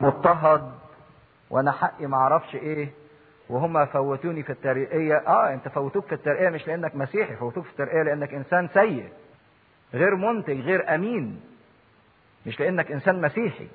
[0.00, 0.72] مضطهد
[1.50, 2.88] وأنا حقي ما أعرفش إيه
[3.48, 5.14] وهم فوتوني في الترقية.
[5.16, 9.08] آه انت فوتوك في الترقية مش لأنك مسيحي فوتوك في الترقية لأنك إنسان سيء
[9.94, 11.40] غير منتج غير أمين
[12.46, 13.68] مش لأنك إنسان مسيحي.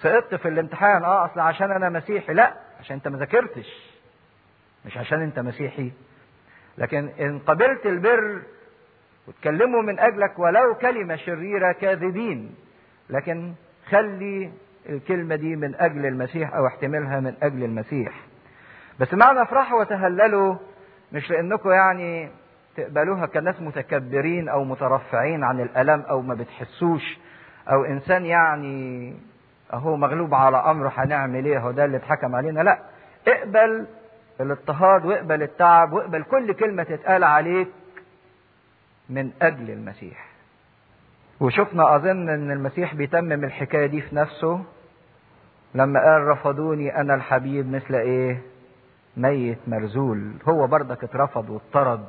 [0.00, 2.32] سقطت في الامتحان آه أصل عشان أنا مسيحي.
[2.34, 3.92] لا عشان أنت ما ذاكرتش
[4.86, 5.92] مش عشان أنت مسيحي.
[6.78, 8.42] لكن إن قبلت البر
[9.28, 12.54] وتكلموا من أجلك ولو كلمة شريرة كاذبين
[13.10, 13.52] لكن
[13.88, 14.52] خلي
[14.88, 18.12] الكلمة دي من أجل المسيح أو احتملها من أجل المسيح.
[19.00, 20.54] بس معنى افرحوا وتهللوا
[21.12, 22.28] مش لأنكم يعني
[22.76, 27.18] تقبلوها كناس متكبرين أو مترفعين عن الألم أو ما بتحسوش
[27.70, 29.14] أو إنسان يعني
[29.72, 32.60] أهو مغلوب على امره هنعمل إيه هو ده اللي اتحكم علينا.
[32.60, 32.78] لا
[33.28, 33.86] اقبل
[34.40, 37.68] الاضطهاد واقبل التعب واقبل كل كلمة تتقال عليك
[39.10, 40.27] من أجل المسيح.
[41.40, 44.64] وشفنا أظن إن المسيح بيتمم الحكاية دي في نفسه.
[45.74, 48.40] لما قال رفضوني أنا الحبيب مثل إيه؟
[49.16, 50.32] ميت مرزول.
[50.48, 52.04] هو برضك اترفض واطرد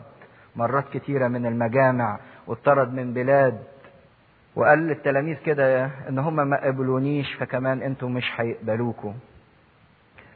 [0.56, 3.64] مرات كتيرة من المجامع واطرد من بلاد.
[4.56, 9.14] وقال للتلاميذ كده إن هم ما قبلونيش فكمان أنتم مش هيقبلوكم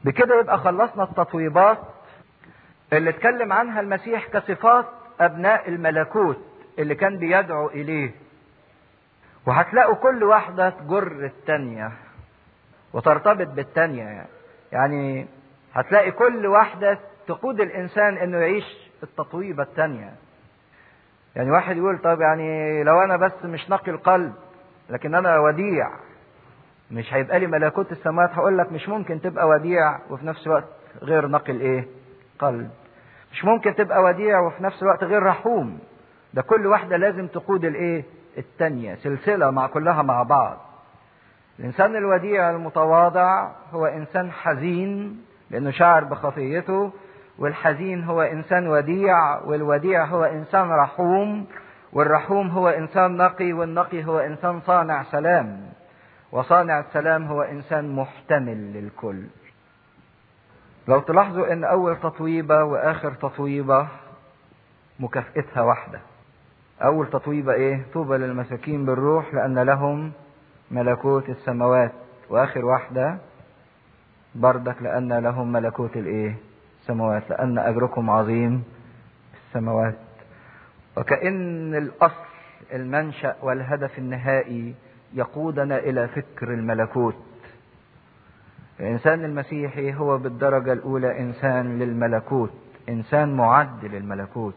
[0.04, 1.78] بكده يبقى خلصنا التطويبات
[2.94, 4.86] اللي اتكلم عنها المسيح كصفات
[5.20, 6.38] أبناء الملكوت
[6.80, 8.12] اللي كان بيدعو إليه.
[9.46, 11.92] وهتلاقوا كل واحدة تجر التانية
[12.94, 14.26] وترتبط بالتانية.
[14.72, 15.28] يعني
[15.74, 20.14] هتلاقي كل واحدة تقود الإنسان إنه يعيش التطويبة التانية.
[21.36, 24.34] يعني واحد يقول طب يعني لو أنا بس مش نقي القلب
[24.90, 25.90] لكن أنا وديع
[26.92, 30.64] مش هيبقى لي ملكوت السماوات هقول لك مش ممكن تبقى وديع وفي نفس الوقت
[31.02, 31.86] غير نقي الإيه؟
[32.40, 32.70] قلب.
[33.32, 35.80] مش ممكن تبقى وديع وفي نفس الوقت غير رحوم.
[36.34, 38.04] ده كل واحدة لازم تقود الإيه؟
[38.38, 40.58] التانية سلسلة مع كلها مع بعض.
[41.60, 46.92] الإنسان الوديع المتواضع هو إنسان حزين لأنه شعر بخطيته
[47.40, 51.46] والحزين هو إنسان وديع والوديع هو إنسان رحوم
[51.94, 55.70] والرحوم هو إنسان نقي والنقي هو إنسان صانع سلام.
[56.32, 59.24] وصانع السلام هو إنسان محتمل للكل.
[60.88, 63.88] لو تلاحظوا إن أول تطويبة وآخر تطويبة
[65.00, 66.00] مكافئتها واحدة.
[66.82, 70.12] أول تطويبة إيه؟ طوبى للمساكين بالروح لأن لهم
[70.72, 71.92] ملكوت السماوات.
[72.30, 73.18] وآخر واحدة
[74.36, 76.36] بردك لأن لهم ملكوت الإيه؟
[76.82, 77.30] السماوات.
[77.30, 78.64] لأن أجركم عظيم
[79.34, 79.96] في السماوات.
[80.98, 82.24] وكأن الأصل
[82.74, 84.76] المنشأ والهدف النهائي
[85.14, 87.16] يقودنا إلى فكر الملكوت.
[88.80, 92.54] الإنسان المسيحي هو بالدرجة الأولى إنسان للملكوت
[92.90, 94.56] إنسان معد للملكوت.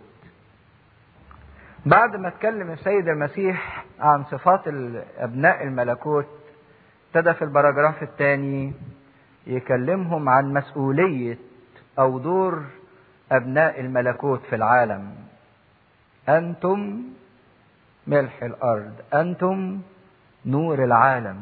[1.86, 4.60] بعد ما اتكلم السيد المسيح عن صفات
[5.18, 6.26] أبناء الملكوت
[7.08, 8.72] ابتدى في البراجراف الثاني
[9.46, 11.38] يكلمهم عن مسؤولية
[11.98, 12.62] أو دور
[13.32, 15.14] أبناء الملكوت في العالم.
[16.28, 17.02] أنتم
[18.06, 19.80] ملح الأرض أنتم
[20.46, 21.36] نور العالم.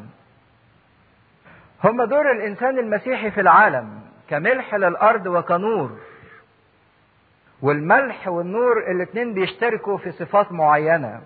[1.85, 5.91] هم دور الإنسان المسيحي في العالم كملح للأرض وكنور.
[7.63, 11.23] والملح والنور الاثنين بيشتركوا في صفات معينة.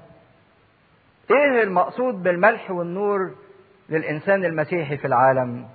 [1.31, 3.31] إيه المقصود بالملح والنور
[3.89, 5.69] للإنسان المسيحي في العالم؟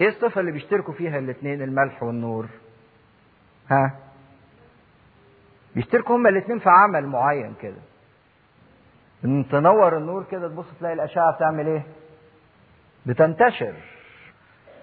[0.00, 2.46] إيه الصفة اللي بيشتركوا فيها الاثنين الملح والنور؟
[3.70, 3.94] ها؟
[5.74, 7.80] بيشتركوا هما الاثنين في عمل معين كده.
[9.24, 11.82] ان تنور النور كده تبص تلاقي الأشعة بتعمل إيه؟
[13.06, 13.74] بتنتشر.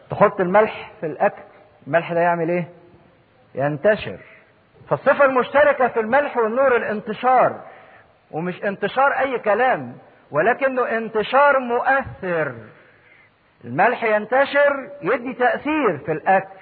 [0.09, 1.41] تحط الملح في الأكل
[1.87, 2.69] الملح ده يعمل إيه؟
[3.55, 4.19] ينتشر.
[4.89, 7.61] فالصفة المشتركة في الملح والنور الانتشار
[8.31, 9.97] ومش انتشار أي كلام
[10.31, 12.53] ولكنه انتشار مؤثر.
[13.65, 16.59] الملح ينتشر يدي تأثير في الأكل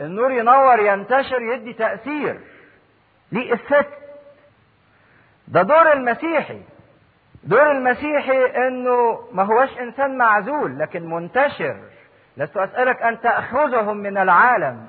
[0.00, 2.40] النور ينور ينتشر يدي تأثير
[3.32, 3.98] ليه افكت
[5.48, 6.60] ده دور المسيحي
[7.44, 11.76] دور المسيحي إنه ما هوش إنسان معزول لكن منتشر.
[12.36, 14.86] لست أسألك أن تأخذهم من العالم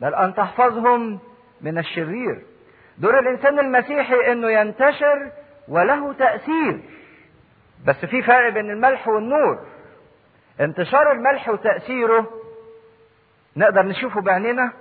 [0.00, 1.18] بل أن تحفظهم
[1.62, 2.42] من الشرير.
[2.98, 5.30] دور الإنسان المسيحي أنه ينتشر
[5.68, 6.80] وله تأثير.
[7.86, 9.66] بس في فرق بين الملح والنور.
[10.60, 12.30] انتشار الملح وتأثيره
[13.56, 14.72] نقدر نشوفه بعيننا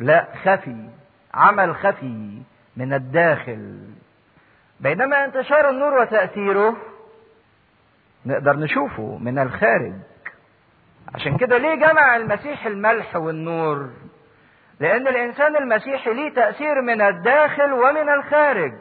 [0.00, 0.88] لا خفي
[1.34, 2.42] عمل خفي
[2.76, 3.78] من الداخل.
[4.80, 6.76] بينما انتشار النور وتأثيره
[8.26, 9.92] نقدر نشوفه من الخارج.
[11.14, 13.90] عشان كده ليه جمع المسيح الملح والنور؟
[14.80, 18.72] لأن الإنسان المسيحي ليه تأثير من الداخل ومن الخارج.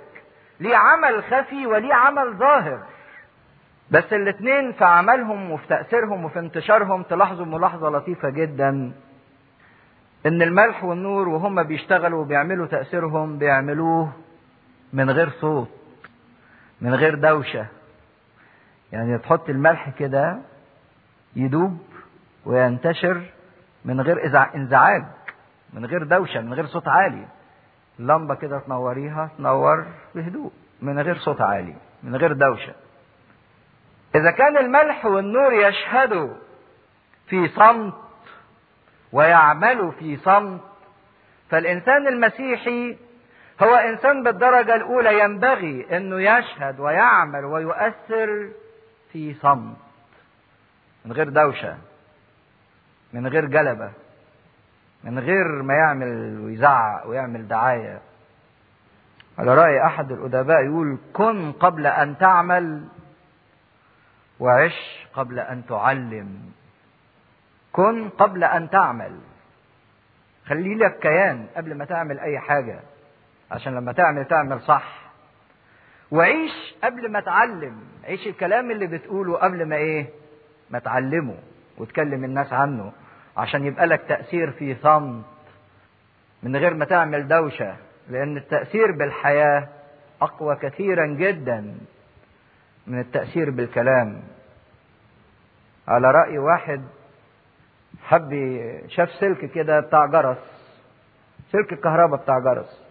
[0.60, 2.80] ليه عمل خفي وليه عمل ظاهر.
[3.92, 8.92] بس الاثنين في عملهم وفي تأثيرهم وفي انتشارهم تلاحظوا ملاحظة لطيفة جدا.
[10.26, 14.12] إن الملح والنور وهم بيشتغلوا وبيعملوا تأثيرهم بيعملوه
[14.94, 15.70] من غير صوت
[16.82, 17.66] من غير دوشة.
[18.92, 20.40] يعني تحط الملح كده
[21.36, 21.78] يدوب
[22.46, 23.22] وينتشر
[23.86, 25.04] من غير انزعاج.
[25.74, 27.28] من غير دوشة من غير صوت عالي.
[28.00, 29.86] اللمبة كده تنوريها تنور
[30.16, 32.74] بهدوء من غير صوت عالي من غير دوشة.
[34.16, 36.34] إذا كان الملح والنور يشهدوا
[37.28, 37.94] في صمت
[39.12, 40.62] ويعملوا في صمت
[41.50, 42.98] فالإنسان المسيحي
[43.64, 48.50] هو إنسان بالدرجة الأولى ينبغي أنه يشهد ويعمل ويؤثر
[49.12, 49.78] في صمت
[51.06, 51.78] من غير دوشة
[53.14, 53.92] من غير جلبة.
[55.04, 58.02] من غير ما يعمل ويزعق ويعمل دعاية.
[59.38, 62.88] على رأي أحد الأدباء يقول كن قبل أن تعمل
[64.40, 66.52] وعش قبل أن تعلم.
[67.72, 69.20] كن قبل أن تعمل.
[70.46, 72.80] خلي لك كيان قبل ما تعمل أي حاجة.
[73.52, 75.12] عشان لما تعمل تعمل صح.
[76.12, 77.78] وعيش قبل ما تعلم.
[78.04, 80.10] عيش الكلام اللي بتقوله قبل ما إيه؟
[80.70, 81.38] ما تعلمه.
[81.78, 82.92] وتكلم الناس عنه.
[83.38, 85.26] عشان يبقى لك تأثير في صمت
[86.44, 87.76] من غير ما تعمل دوشة
[88.10, 89.68] لأن التأثير بالحياة
[90.22, 91.78] أقوى كثيرا جدا
[92.88, 94.24] من التأثير بالكلام.
[95.88, 96.84] على رأي واحد
[98.04, 98.30] حب
[98.88, 100.38] شاف سلك كده بتاع جرس
[101.52, 102.82] سلك الكهرباء بتاع جرس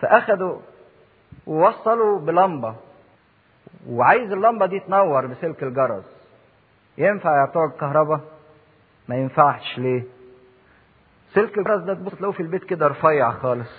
[0.00, 0.60] فأخده
[1.46, 2.74] ووصله بلمبة
[3.88, 6.04] وعايز اللمبة دي تنور بسلك الجرس.
[6.98, 8.20] ينفع يا بتوع الكهرباء
[9.08, 10.02] ما ينفعش ليه؟
[11.34, 13.70] سلك الجرس ده تبص تلاقوه في البيت كده رفيع خالص.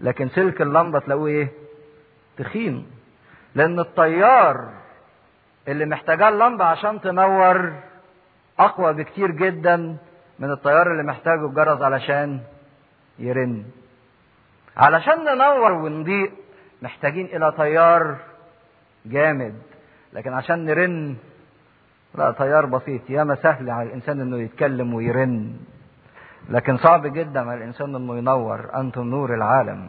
[0.00, 1.48] لكن سلك اللمبة تلاقوه إيه؟
[2.38, 2.86] تخين.
[3.54, 4.68] لأن التيار
[5.68, 7.72] اللي محتاجاه اللمبة عشان تنور
[8.58, 9.96] أقوى بكتير جدا
[10.38, 12.40] من التيار اللي محتاجه الجرس علشان
[13.18, 13.64] يرن.
[14.76, 16.32] علشان ننور ونضيء
[16.82, 18.16] محتاجين إلى تيار
[19.06, 19.54] جامد.
[20.12, 21.16] لكن عشان نرن
[22.16, 23.10] لا تيار بسيط.
[23.10, 25.56] ياما سهل على الإنسان إنه يتكلم ويرن.
[26.50, 28.70] لكن صعب جدا على الإنسان إنه ينور.
[28.74, 29.88] أنتم نور العالم.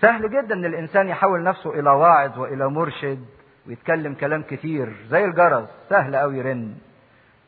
[0.00, 3.24] سهل جدا إن الإنسان يحول نفسه إلى واعظ وإلى مرشد
[3.66, 5.68] ويتكلم كلام كتير زي الجرس.
[5.88, 6.74] سهل قوي يرن.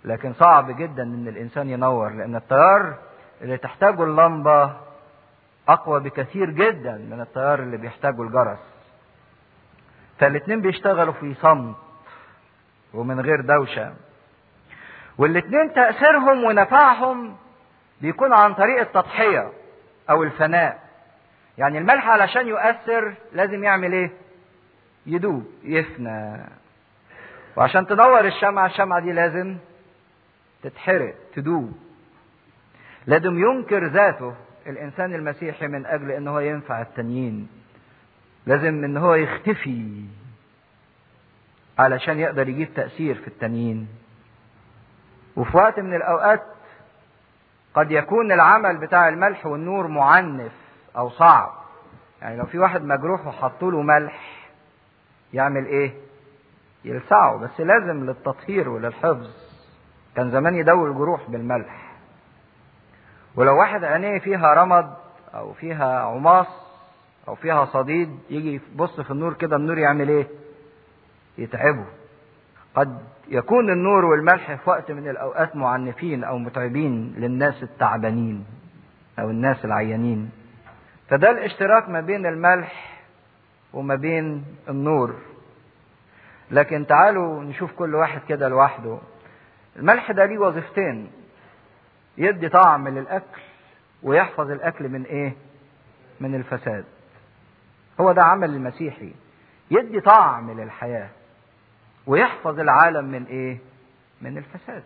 [0.04, 2.94] لكن صعب جدا إن الإنسان ينور لأن التيار
[3.42, 4.72] اللي تحتاجه اللمبة
[5.68, 8.58] أقوى بكثير جدا من التيار اللي بيحتاجه الجرس.
[10.18, 11.76] فالاتنين بيشتغلوا في صمت.
[12.96, 13.94] ومن غير دوشة.
[15.18, 17.36] والاتنين تأثيرهم ونفعهم
[18.00, 19.52] بيكون عن طريق التضحية
[20.10, 20.86] أو الفناء.
[21.58, 24.10] يعني الملح علشان يؤثر لازم يعمل إيه؟
[25.06, 26.36] يدوب يفنى.
[27.56, 29.56] وعشان تنور الشمعة الشمعة دي لازم
[30.62, 31.72] تتحرق تدوب.
[33.06, 34.34] لازم ينكر ذاته
[34.66, 37.48] الإنسان المسيحي من أجل إن هو ينفع التانيين
[38.46, 40.04] لازم إن هو يختفي.
[41.78, 43.88] علشان يقدر يجيب تأثير في التانيين.
[45.36, 46.42] وفي وقت من الأوقات
[47.74, 50.52] قد يكون العمل بتاع الملح والنور معنف
[50.96, 51.52] أو صعب.
[52.22, 54.48] يعني لو في واحد مجروح وحطوا له ملح
[55.32, 55.94] يعمل إيه؟
[56.84, 57.36] يلسعه.
[57.36, 59.30] بس لازم للتطهير وللحفظ.
[60.16, 61.92] كان زمان يدوي الجروح بالملح.
[63.34, 64.94] ولو واحد عينيه فيها رمد
[65.34, 66.46] أو فيها عماص
[67.28, 70.26] أو فيها صديد يجي يبص في النور كده النور يعمل إيه؟
[71.38, 71.86] يتعبه.
[72.74, 78.46] قد يكون النور والملح في وقت من الأوقات معنفين أو متعبين للناس التعبانين
[79.18, 80.30] أو الناس العيانين.
[81.08, 83.02] فده الاشتراك ما بين الملح
[83.72, 85.14] وما بين النور.
[86.50, 88.98] لكن تعالوا نشوف كل واحد كده لوحده.
[89.76, 91.10] الملح ده ليه وظيفتين.
[92.18, 93.40] يدي طعم للأكل
[94.02, 95.32] ويحفظ الأكل من إيه؟
[96.20, 96.84] من الفساد.
[98.00, 99.12] هو ده عمل المسيحي.
[99.70, 101.08] يدي طعم للحياة.
[102.06, 103.58] ويحفظ العالم من إيه؟
[104.20, 104.82] من الفساد.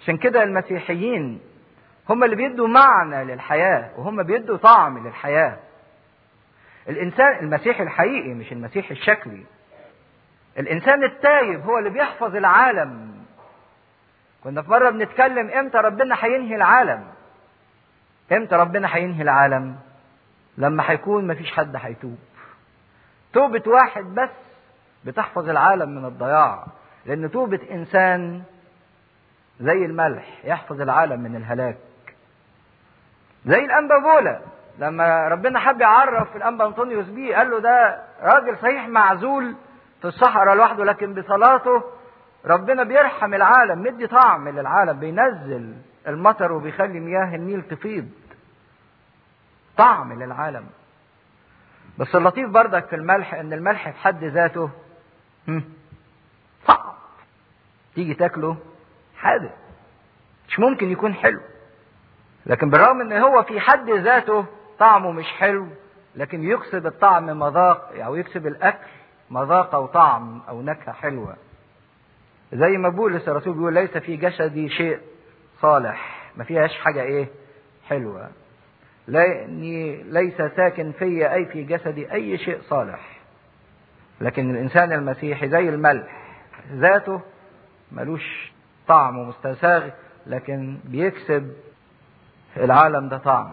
[0.00, 1.40] عشان كده المسيحيين
[2.08, 5.56] هم اللي بيدوا معنى للحياة وهم بيدوا طعم للحياة.
[6.88, 9.44] الإنسان المسيحي الحقيقي مش المسيحي الشكلي.
[10.58, 13.14] الإنسان التايب هو اللي بيحفظ العالم.
[14.44, 17.04] كنا في مرة بنتكلم إمتى ربنا هينهي العالم؟
[18.32, 19.76] إمتى ربنا هينهي العالم؟
[20.58, 22.18] لما هيكون مفيش حد هيتوب.
[23.32, 24.30] توبة واحد بس
[25.06, 26.66] بتحفظ العالم من الضياع.
[27.06, 28.42] لأن توبة إنسان
[29.60, 31.76] زي الملح يحفظ العالم من الهلاك.
[33.46, 34.40] زي الأنبا بولا
[34.78, 39.54] لما ربنا حب يعرف الأنبا أنطونيوس بيه قال له ده راجل صحيح معزول
[40.00, 41.82] في الصحراء لوحده لكن بصلاته
[42.46, 45.74] ربنا بيرحم العالم مدي طعم للعالم بينزل
[46.08, 48.08] المطر وبيخلي مياه النيل تفيض.
[49.76, 50.66] طعم للعالم.
[51.98, 54.70] بس اللطيف بردك في الملح إن الملح في حد ذاته
[56.66, 56.94] صعب
[57.94, 58.56] تيجي تاكله
[59.16, 59.54] حادق.
[60.48, 61.40] مش ممكن يكون حلو.
[62.46, 64.46] لكن بالرغم إن هو في حد ذاته
[64.78, 65.66] طعمه مش حلو
[66.16, 68.86] لكن يكسب الطعم مذاق أو يكسب الأكل
[69.30, 71.36] مذاق أو طعم أو نكهة حلوة.
[72.52, 74.98] زي ما بولس الرسول بيقول ليس في جسدي شيء
[75.60, 76.30] صالح.
[76.36, 77.28] ما فيهاش حاجة إيه؟
[77.88, 78.30] حلوة.
[79.06, 83.13] لأني ليس ساكن في أي في جسدي أي شيء صالح.
[84.20, 86.22] لكن الإنسان المسيحي زي الملح
[86.72, 87.20] ذاته
[87.92, 88.52] ملوش
[88.88, 89.88] طعم ومستساغ
[90.26, 91.52] لكن بيكسب
[92.56, 93.52] العالم ده طعم.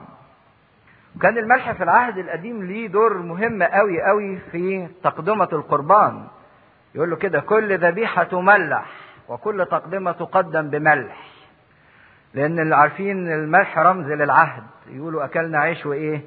[1.16, 6.28] وكان الملح في العهد القديم ليه دور مهم قوي قوي في تقدمة القربان.
[6.96, 8.86] يقول له كده كل ذبيحة تملح
[9.28, 11.28] وكل تقدمة تقدم بملح.
[12.34, 14.64] لأن اللي عارفين الملح رمز للعهد.
[14.88, 16.22] يقولوا أكلنا عيش وإيه؟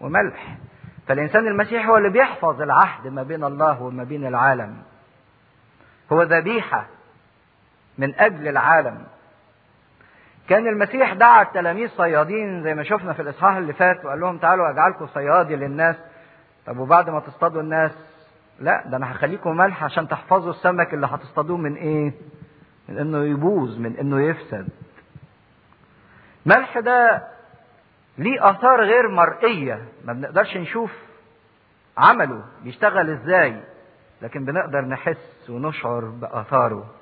[0.00, 0.56] وملح.
[1.08, 4.76] فالإنسان المسيحي هو اللي بيحفظ العهد ما بين الله وما بين العالم.
[6.12, 6.86] هو ذبيحة
[7.98, 9.04] من أجل العالم.
[10.48, 14.70] كان المسيح دعا التلاميذ صيادين زي ما شفنا في الإصحاح اللي فات وقال لهم تعالوا
[14.70, 15.96] أجعلكم صيادي للناس.
[16.66, 17.92] طب وبعد ما تصطادوا الناس؟
[18.60, 22.12] لا ده أنا هخليكم ملح عشان تحفظوا السمك اللي هتصطادوه من إيه؟
[22.88, 24.68] من إنه يبوظ من إنه يفسد.
[26.46, 27.22] ملح ده
[28.18, 30.92] ليه آثار غير مرئية؟ ما بنقدرش نشوف
[31.98, 33.60] عمله بيشتغل إزاي
[34.22, 36.94] لكن بنقدر نحس ونشعر بآثاره.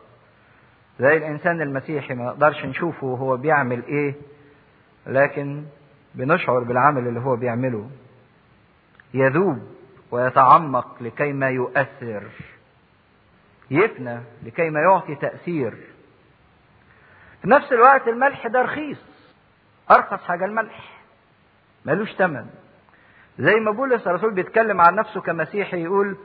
[1.00, 4.14] زي الإنسان المسيحي ما نقدرش نشوفه وهو بيعمل إيه
[5.06, 5.64] لكن
[6.14, 7.90] بنشعر بالعمل اللي هو بيعمله.
[9.14, 9.58] يذوب
[10.10, 12.22] ويتعمق لكي ما يؤثر.
[13.70, 15.74] يفنى لكي ما يعطي تأثير.
[17.42, 19.04] في نفس الوقت الملح ده رخيص
[19.90, 21.01] أرخص حاجة الملح.
[21.84, 22.46] ملوش ثمن
[23.38, 26.16] زي ما بولس الرسول بيتكلم عن نفسه كمسيحي يقول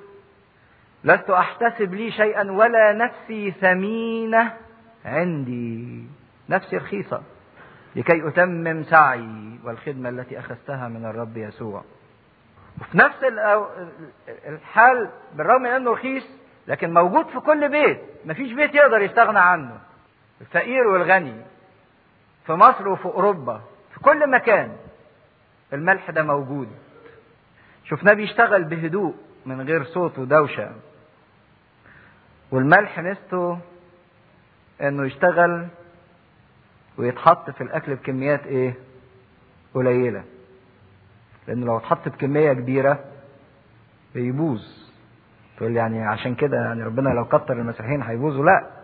[1.04, 4.54] لست أحتسب لي شيئا ولا نفسي ثمينة
[5.06, 6.04] عندي.
[6.50, 7.22] نفسي رخيصة.
[7.96, 11.84] لكي أتمم سعي والخدمة التي أخذتها من الرب يسوع.
[12.82, 13.18] وفي نفس
[14.48, 16.24] الحال بالرغم من أنه رخيص
[16.68, 18.02] لكن موجود في كل بيت.
[18.26, 19.78] مفيش بيت يقدر يستغنى عنه.
[20.42, 21.42] الفقير والغني.
[22.46, 23.62] في مصر وفي أوروبا.
[23.94, 24.72] في كل مكان.
[25.74, 26.68] الملح ده موجود.
[27.86, 30.72] شفناه بيشتغل بهدوء من غير صوت ودوشة.
[32.52, 33.60] والملح ميزته
[34.82, 35.68] إنه يشتغل
[36.98, 38.74] ويتحط في الأكل بكميات إيه؟
[39.74, 40.24] قليلة.
[41.48, 43.00] لأنه لو اتحط بكمية كبيرة
[44.14, 44.62] بيبوظ.
[45.58, 48.46] تقول يعني عشان كده يعني ربنا لو كتر المسيحيين هيبوظوا.
[48.46, 48.76] لا.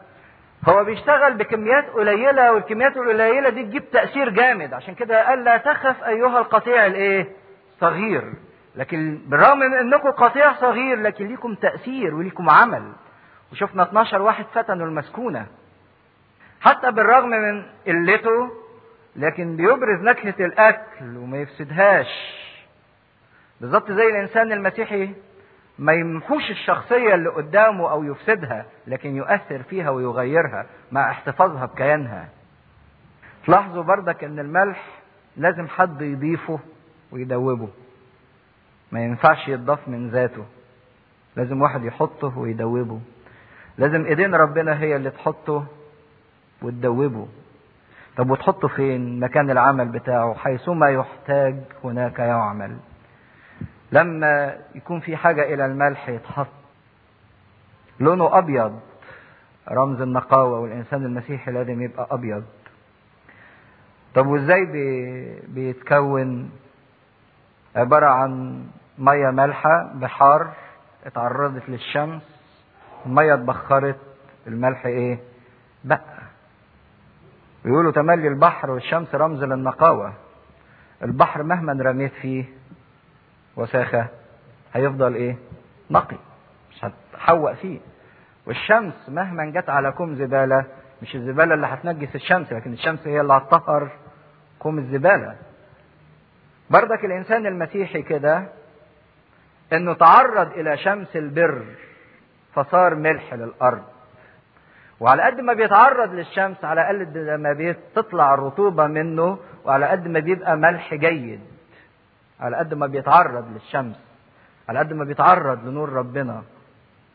[0.69, 4.73] هو بيشتغل بكميات قليلة والكميات القليلة دي تجيب تأثير جامد.
[4.73, 7.27] عشان كده قال لا تخف أيها القطيع الإيه؟
[7.79, 8.33] صغير.
[8.75, 12.91] لكن بالرغم من إنكم قطيع صغير لكن ليكم تأثير وليكم عمل.
[13.51, 15.45] وشفنا 12 واحد فتنوا المسكونة.
[16.61, 18.51] حتى بالرغم من قلته
[19.15, 22.07] لكن بيبرز نكهة الأكل وما يفسدهاش.
[23.61, 25.09] بالظبط زي الإنسان المسيحي
[25.79, 32.29] ما يمحوش الشخصية اللي قدامه أو يفسدها لكن يؤثر فيها ويغيرها مع احتفاظها بكيانها.
[33.45, 34.85] تلاحظوا بردك إن الملح
[35.37, 36.59] لازم حد يضيفه
[37.11, 37.67] ويدوبه.
[38.91, 40.45] ما ينفعش يتضاف من ذاته.
[41.35, 42.99] لازم واحد يحطه ويدوبه.
[43.77, 45.65] لازم إيدين ربنا هي اللي تحطه
[46.61, 47.27] وتدوبه.
[48.17, 50.33] طب وتحطه فين؟ مكان العمل بتاعه.
[50.33, 52.77] حيثما يحتاج هناك يعمل.
[53.93, 56.47] لما يكون في حاجة إلى الملح يتحط.
[57.99, 58.79] لونه أبيض.
[59.71, 62.43] رمز النقاوة والإنسان المسيحي لازم يبقى أبيض.
[64.15, 66.51] طب وإزاي بي بيتكون؟
[67.75, 68.63] عبارة عن
[68.97, 70.53] مية مالحة بحار
[71.05, 72.21] اتعرضت للشمس.
[73.05, 73.97] المية اتبخرت.
[74.47, 75.19] الملح إيه؟
[75.83, 76.23] بقى.
[77.65, 80.13] بيقولوا تملي البحر والشمس رمز للنقاوة.
[81.03, 82.45] البحر مهما رميت فيه
[83.55, 84.07] وساخة
[84.73, 85.35] هيفضل إيه؟
[85.91, 86.17] نقي
[86.71, 87.79] مش هتحوق فيه.
[88.47, 90.65] والشمس مهما جت على كوم زبالة
[91.01, 93.89] مش الزبالة اللي هتنجس الشمس لكن الشمس هي اللي هتطهر
[94.59, 95.35] كوم الزبالة.
[96.69, 98.47] بردك الإنسان المسيحي كده
[99.73, 101.65] إنه تعرض إلى شمس البر
[102.53, 103.83] فصار ملح للأرض.
[104.99, 110.57] وعلى قد ما بيتعرض للشمس على قد ما بتطلع الرطوبة منه وعلى قد ما بيبقى
[110.57, 111.39] ملح جيد.
[112.39, 113.95] على قد ما بيتعرض للشمس
[114.69, 116.43] على قد ما بيتعرض لنور ربنا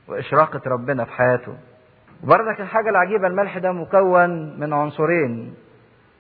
[0.09, 1.55] وإشراقة ربنا في حياته.
[2.23, 5.55] وبرضك الحاجة العجيبة الملح ده مكون من عنصرين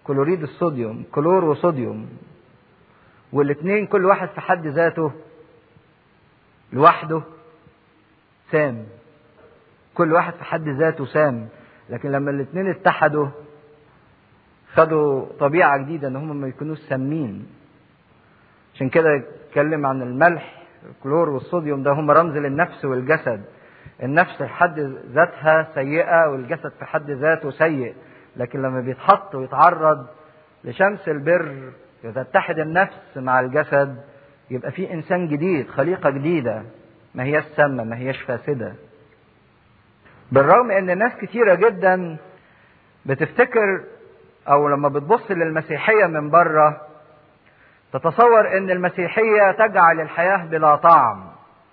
[0.04, 2.08] كلوريد الصوديوم كلور وصوديوم
[3.32, 5.12] والاثنين كل واحد في حد ذاته
[6.72, 7.22] لوحده
[8.50, 8.86] سام.
[9.94, 11.48] كل واحد في حد ذاته سام.
[11.90, 13.26] لكن لما الاثنين اتحدوا
[14.74, 17.46] خدوا طبيعة جديدة إن هم ما يكونوش سامين.
[18.78, 19.16] عشان كده
[19.48, 23.42] اتكلم عن الملح الكلور والصوديوم ده هم رمز للنفس والجسد.
[24.02, 24.78] النفس في حد
[25.12, 27.94] ذاتها سيئة والجسد في حد ذاته سيء
[28.36, 30.06] لكن لما بيتحط ويتعرض
[30.64, 31.72] لشمس البر
[32.14, 33.96] تتحد النفس مع الجسد
[34.50, 36.62] يبقى في إنسان جديد خليقة جديدة.
[37.14, 38.74] ما هياش سامة ما هياش فاسدة.
[40.32, 42.16] بالرغم إن ناس كتيرة جدا
[43.06, 43.80] بتفتكر
[44.48, 46.80] أو لما بتبص للمسيحية من بره
[47.92, 51.24] تتصور إن المسيحية تجعل الحياة بلا طعم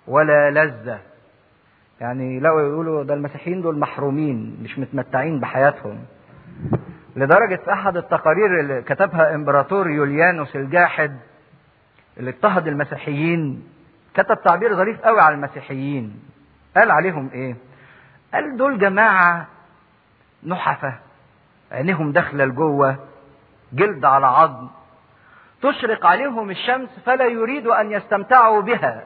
[0.06, 0.98] ولا لذة.
[2.00, 5.98] يعني لو يقولوا ده المسيحيين دول محرومين مش متمتعين بحياتهم.
[7.16, 11.16] لدرجة أحد التقارير اللي كتبها إمبراطور يوليانوس الجاحد
[12.16, 13.68] اللي اضطهد المسيحيين
[14.14, 16.20] كتب تعبير ظريف قوي على المسيحيين.
[16.76, 17.56] قال عليهم إيه؟
[18.34, 19.46] قال دول جماعة
[20.46, 20.94] نحفة
[21.72, 22.96] عينيهم داخلة لجوه
[23.72, 24.68] جلد على عظم
[25.62, 29.04] تشرق عليهم الشمس فلا يريدوا أن يستمتعوا بها.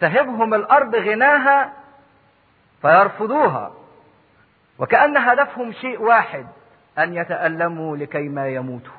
[0.00, 1.72] تهبهم الأرض غناها
[2.82, 3.72] فيرفضوها.
[4.78, 6.46] وكأن هدفهم شيء واحد
[6.98, 8.92] أن يتألموا لكي ما يموتوا.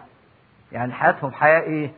[0.72, 1.92] يعني حياتهم حياة إيه؟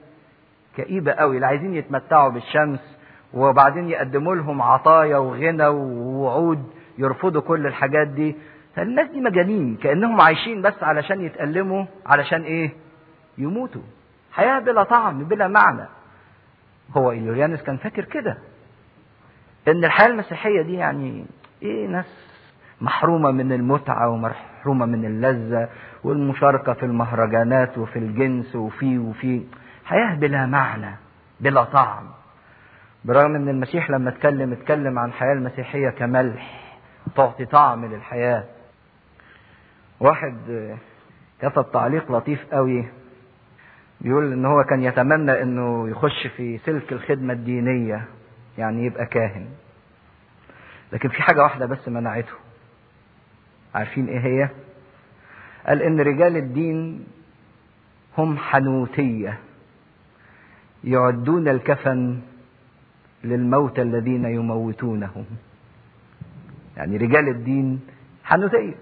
[0.77, 1.39] كئيبة قوي.
[1.39, 2.97] لا عايزين يتمتعوا بالشمس
[3.33, 8.35] وبعدين يقدموا لهم عطايا وغنى ووعود يرفضوا كل الحاجات دي.
[8.75, 12.71] فالناس دي مجانين كأنهم عايشين بس علشان يتألموا علشان إيه؟
[13.37, 13.81] يموتوا.
[14.31, 15.85] حياة بلا طعم بلا معنى.
[16.97, 18.37] هو إليوريانس كان فاكر كده.
[19.67, 21.25] إن الحياة المسيحية دي يعني
[21.63, 22.29] إيه ناس
[22.81, 25.69] محرومة من المتعة ومحرومة من اللذة
[26.03, 29.43] والمشاركة في المهرجانات وفي الجنس وفي وفي.
[29.85, 30.95] حياة بلا معنى
[31.39, 32.09] بلا طعم.
[33.05, 36.75] برغم إن المسيح لما اتكلم اتكلم عن الحياة المسيحية كملح
[37.15, 38.43] تعطي طعم للحياة.
[39.99, 40.37] واحد
[41.41, 42.85] كتب تعليق لطيف قوي.
[44.01, 48.05] بيقول إن هو كان يتمنى إنه يخش في سلك الخدمة الدينية
[48.57, 49.45] يعني يبقى كاهن.
[50.93, 52.33] لكن في حاجة واحدة بس منعته.
[53.75, 54.49] عارفين إيه هي؟
[55.67, 57.05] قال إن رجال الدين
[58.17, 59.39] هم حنوتية
[60.83, 62.19] يعدون الكفن
[63.23, 65.25] للموتى الذين يموتونهم.
[66.77, 67.79] يعني رجال الدين
[68.23, 68.75] حنوتية.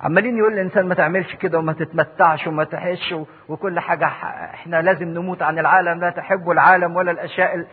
[0.00, 3.14] عمالين يقول الإنسان ما تعملش كده وما تتمتعش وما تحش
[3.48, 4.06] وكل حاجة
[4.54, 7.66] إحنا لازم نموت عن العالم لا تحبوا العالم ولا الأشياء ال...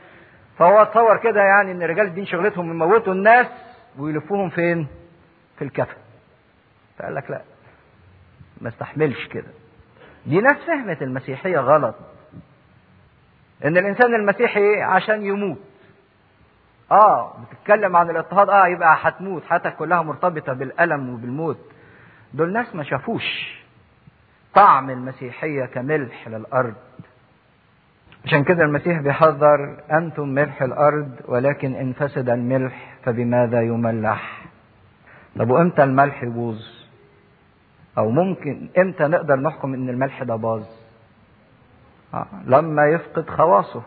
[0.57, 3.47] فهو تصور كده يعني إن رجال الدين شغلتهم يموتوا الناس
[3.97, 4.87] ويلفوهم فين؟
[5.57, 5.97] في الكفن.
[6.99, 7.41] فقال لك لا
[8.61, 9.47] ما استحملش كده.
[10.25, 11.95] دي ناس فهمت المسيحية غلط.
[13.65, 15.57] إن الإنسان المسيحي عشان يموت.
[16.91, 21.57] آه بتتكلم عن الاضطهاد آه يبقى هتموت حياتك كلها مرتبطة بالألم وبالموت.
[22.33, 23.57] دول ناس ما شافوش
[24.55, 26.73] طعم المسيحية كملح للأرض.
[28.25, 34.45] عشان كده المسيح بيحذر أنتم ملح الأرض ولكن إن فسد الملح فبماذا يملح؟
[35.39, 36.61] طب وإمتى الملح يبوظ؟
[37.97, 40.63] أو ممكن إمتى نقدر نحكم إن الملح ده باظ؟
[42.13, 42.27] آه.
[42.45, 43.81] لما يفقد خواصه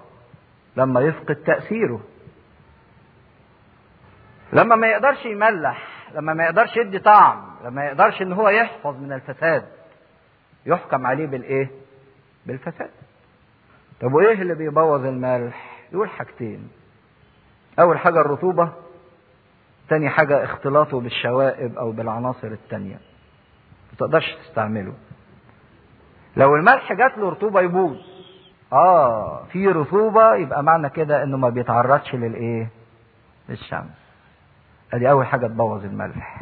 [0.77, 2.01] لما يفقد تأثيره.
[4.53, 8.97] لما ما يقدرش يملح لما ما يقدرش يدي طعم لما ما يقدرش إن هو يحفظ
[9.01, 9.65] من الفساد
[10.67, 11.71] يحكم عليه بالإيه؟
[12.47, 12.91] بالفساد.
[14.01, 16.69] طب وإيه اللي بيبوظ الملح؟ يقول حاجتين.
[17.81, 18.73] أول حاجة الرطوبة
[19.89, 22.95] تاني حاجة اختلاطه بالشوائب أو بالعناصر التانية.
[23.93, 24.93] ما تقدرش تستعمله.
[26.37, 27.97] لو الملح جات له رطوبة يبوظ.
[28.73, 32.69] آه في رطوبة يبقى معنى كده إنه ما بيتعرضش للإيه؟
[33.49, 34.00] للشمس.
[34.93, 36.41] ادي اول حاجة تبوظ الملح.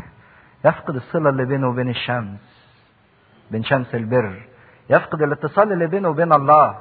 [0.65, 2.41] يفقد الصلة اللي بينه وبين الشمس
[3.51, 4.43] بين شمس البر.
[4.91, 6.79] يفقد الاتصال اللي بينه وبين الله.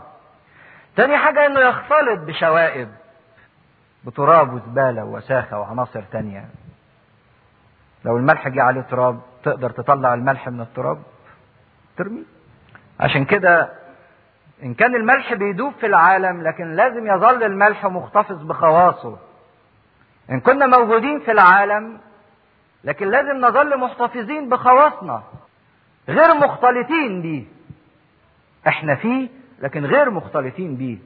[0.95, 2.89] تاني حاجة انه يختلط بشوائب
[4.03, 6.45] بتراب وزبالة ووساخة وعناصر تانية.
[8.05, 11.01] لو الملح جه عليه تراب تقدر تطلع الملح من التراب؟
[11.97, 12.23] ترميه
[12.99, 13.69] عشان كده
[14.63, 19.17] إن كان الملح بيدوب في العالم لكن لازم يظل الملح محتفظ بخواصه.
[20.31, 21.97] إن كنا موجودين في العالم
[22.83, 25.23] لكن لازم نظل محتفظين بخواصنا.
[26.09, 27.43] غير مختلطين بيه.
[28.67, 29.27] إحنا فيه
[29.61, 30.97] لكن غير مختلطين بيه.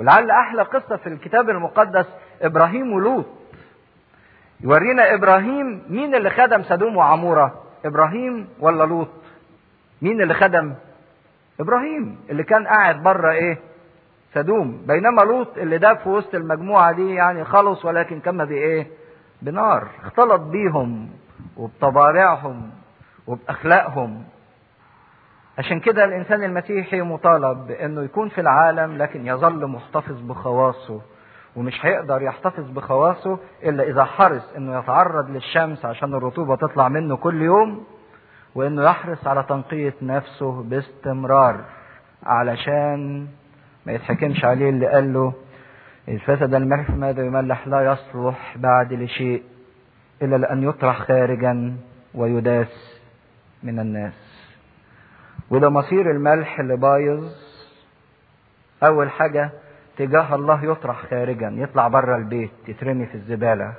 [0.00, 2.06] ولعل أحلى قصة في الكتاب المقدس
[2.42, 3.26] إبراهيم ولوط.
[4.60, 9.08] يورينا إبراهيم مين اللي خدم سدوم وعمورة؟ إبراهيم ولا لوط؟
[10.02, 10.74] مين اللي خدم؟
[11.60, 13.58] إبراهيم اللي كان قاعد بره إيه؟
[14.34, 14.82] سدوم.
[14.86, 18.86] بينما لوط اللي ده في وسط المجموعة دي يعني خلص ولكن كما بايه
[19.42, 19.88] بنار.
[20.04, 21.10] اختلط بيهم
[21.56, 22.70] وبطبائعهم
[23.26, 24.24] وبأخلاقهم.
[25.58, 31.00] عشان كده الإنسان المسيحي مطالب بأنه يكون في العالم لكن يظل محتفظ بخواصه
[31.56, 37.42] ومش هيقدر يحتفظ بخواصه إلا إذا حرص إنه يتعرض للشمس عشان الرطوبة تطلع منه كل
[37.42, 37.84] يوم
[38.54, 41.60] وإنه يحرص على تنقية نفسه باستمرار
[42.22, 43.26] علشان
[43.86, 45.32] ما يتحكمش عليه اللي قال له
[46.08, 49.42] الفسد الملح ماذا يملح؟ لا يصلح بعد لشيء
[50.22, 51.76] إلا لأن يطرح خارجا
[52.14, 53.00] ويداس
[53.62, 54.12] من الناس.
[55.50, 57.32] وده مصير الملح اللي بايظ
[58.82, 59.50] أول حاجة
[59.96, 63.74] تجاه الله يطرح خارجا يطلع بره البيت يترمي في الزبالة.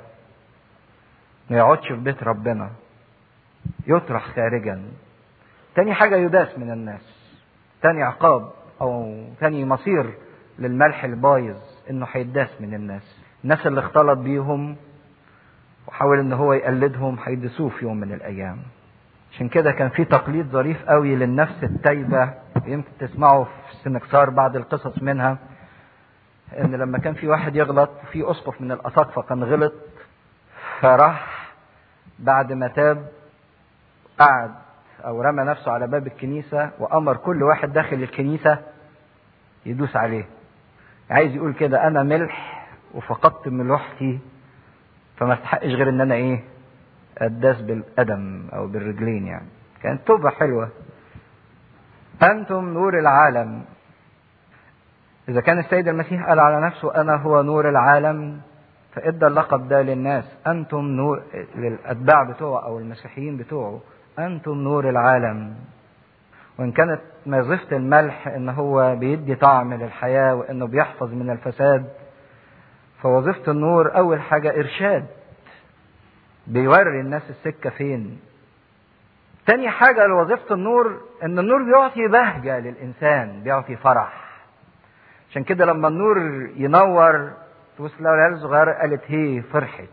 [1.50, 2.70] ما يقعدش في بيت ربنا.
[3.86, 4.82] يطرح خارجا.
[5.74, 7.00] تاني حاجة يداس من الناس.
[7.82, 8.50] تاني عقاب.
[8.80, 10.14] أو تاني مصير
[10.58, 11.56] للملح البايظ
[11.90, 13.16] إنه هيداس من الناس.
[13.44, 14.76] الناس اللي اختلط بيهم
[15.86, 18.58] وحاول إن هو يقلدهم هيدسوه في يوم من الأيام.
[19.32, 22.34] عشان كده كان في تقليد ظريف قوي للنفس التايبة.
[22.66, 25.38] يمكن تسمعوا في السنكسار بعض القصص منها
[26.58, 29.72] إن لما كان في واحد يغلط في أسقف من الاساقفه كان غلط
[30.80, 31.46] فراح
[32.18, 33.08] بعد ما تاب
[34.18, 34.54] قعد
[35.04, 38.58] أو رمى نفسه على باب الكنيسة وأمر كل واحد داخل الكنيسة
[39.66, 40.24] يدوس عليه.
[41.10, 44.18] عايز يقول كده أنا ملح وفقدت ملوحتي
[45.16, 46.44] فما استحقش غير إن أنا إيه
[47.18, 49.46] أداس بالقدم أو بالرجلين يعني.
[49.82, 50.68] كانت توبة حلوة.
[52.22, 53.64] أنتم نور العالم.
[55.28, 58.40] إذا كان السيد المسيح قال على نفسه أنا هو نور العالم
[58.92, 60.24] فإدى اللقب ده للناس.
[60.46, 61.22] أنتم نور
[61.56, 63.80] للأتباع بتوعه أو المسيحيين بتوعه.
[64.18, 65.56] أنتم نور العالم.
[66.58, 71.88] وإن كانت وظيفة الملح إن هو بيدي طعم للحياة وإنه بيحفظ من الفساد
[73.02, 75.06] فوظيفة النور أول حاجة إرشاد
[76.46, 78.20] بيوري الناس السكة فين.
[79.46, 84.26] تاني حاجة لوظيفة النور إن النور بيعطي بهجة للإنسان بيعطي فرح.
[85.30, 86.18] عشان كده لما النور
[86.56, 87.30] ينور
[87.78, 89.88] تبص لو العيال الصغيره قالت هي فرحت.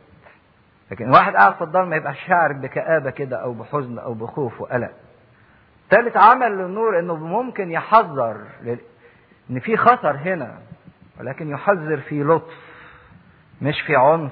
[0.91, 4.91] لكن واحد قاعد في الضلمه يبقى شاعر بكآبة كده أو بحزن أو بخوف وقلق
[5.89, 8.37] ثالث عمل للنور إنه ممكن يحذر
[9.49, 10.57] إن في خطر هنا
[11.19, 12.53] ولكن يحذر في لطف
[13.61, 14.31] مش في عنف.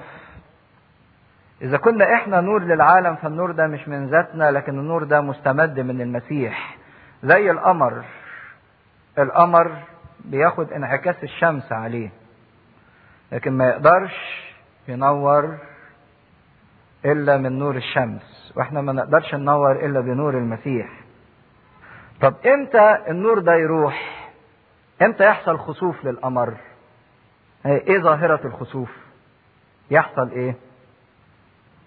[1.62, 6.00] إذا كنا إحنا نور للعالم فالنور ده مش من ذاتنا لكن النور ده مستمد من
[6.00, 6.76] المسيح.
[7.22, 8.04] زي القمر.
[9.18, 9.76] القمر
[10.24, 12.10] بياخد انعكاس الشمس عليه
[13.32, 14.44] لكن ما يقدرش
[14.88, 15.58] ينور
[17.04, 20.88] إلا من نور الشمس وإحنا ما نقدرش ننور إلا بنور المسيح.
[22.20, 24.28] طب إمتى النور ده يروح؟
[25.02, 26.54] إمتى يحصل خسوف للقمر؟
[27.66, 28.90] إيه ظاهرة الخسوف؟
[29.90, 30.54] يحصل إيه؟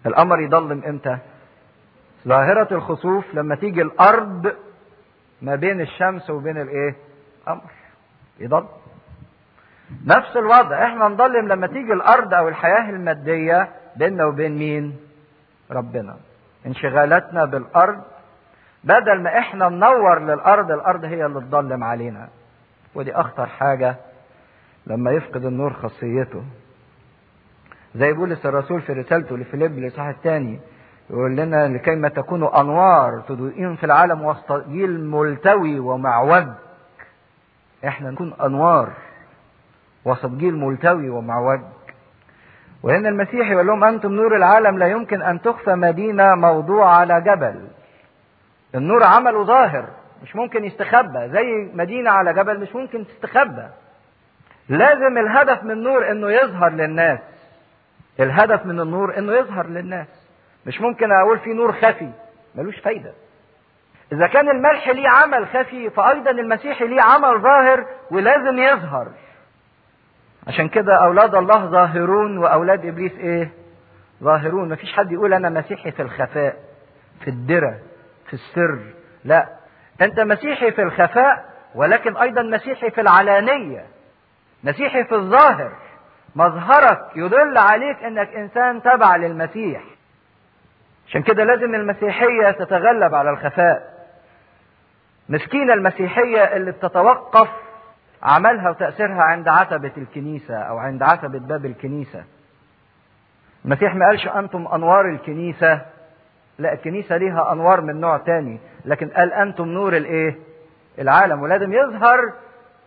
[0.05, 1.17] القمر يضلم إمتى؟
[2.27, 4.55] ظاهرة الخسوف لما تيجي الأرض
[5.41, 6.95] ما بين الشمس وبين الإيه؟
[7.47, 7.71] قمر
[8.39, 8.65] يضل.
[10.05, 14.97] نفس الوضع إحنا نضلم لما تيجي الأرض أو الحياة المادية بيننا وبين مين؟
[15.71, 16.15] ربنا.
[16.65, 18.01] انشغالاتنا بالأرض
[18.83, 22.27] بدل ما إحنا ننور للأرض الأرض هي اللي تضلم علينا.
[22.95, 23.95] ودي أخطر حاجة
[24.87, 26.43] لما يفقد النور خاصيته.
[27.95, 30.59] زي بولس الرسول في رسالته لفيليب الإصحاح الثاني
[31.09, 36.47] يقول لنا لكيما تكونوا أنوار تضيئون في العالم وسط جيل ملتوي ومعوج.
[37.87, 38.89] إحنا نكون أنوار
[40.05, 41.59] وسط جيل ملتوي ومعوج.
[42.83, 47.67] وهنا المسيح يقول لهم أنتم نور العالم لا يمكن أن تخفى مدينه موضوع على جبل.
[48.75, 49.85] النور عمله ظاهر
[50.23, 51.29] مش ممكن يستخبى.
[51.29, 53.67] زي مدينة على جبل مش ممكن تستخبى.
[54.69, 57.19] لازم الهدف من النور إنه يظهر للناس.
[58.19, 60.07] الهدف من النور إنه يظهر للناس.
[60.65, 62.09] مش ممكن أقول في نور خفي
[62.55, 63.11] ملوش فايدة.
[64.11, 69.07] إذا كان الملح ليه عمل خفي فأيضا المسيح ليه عمل ظاهر ولازم يظهر.
[70.47, 73.49] عشان كده أولاد الله ظاهرون وأولاد إبليس إيه؟
[74.23, 76.55] ظاهرون، مفيش حد يقول أنا مسيحي في الخفاء،
[77.21, 77.79] في الدرة،
[78.27, 78.79] في السر،
[79.25, 79.49] لا.
[80.01, 83.85] أنت مسيحي في الخفاء ولكن أيضا مسيحي في العلانية.
[84.63, 85.71] مسيحي في الظاهر.
[86.35, 89.83] مظهرك يدل عليك أنك إنسان تبع للمسيح.
[91.07, 93.95] عشان كده لازم المسيحية تتغلب على الخفاء.
[95.29, 97.49] مسكينة المسيحية اللي بتتوقف
[98.25, 102.23] عملها وتأثيرها عند عتبة الكنيسة أو عند عتبة باب الكنيسة.
[103.65, 105.81] المسيح ما قالش أنتم أنوار الكنيسة.
[106.59, 110.35] لا الكنيسة ليها أنوار من نوع تاني لكن قال أنتم نور الإيه؟
[110.99, 111.41] العالم.
[111.41, 112.19] ولازم يظهر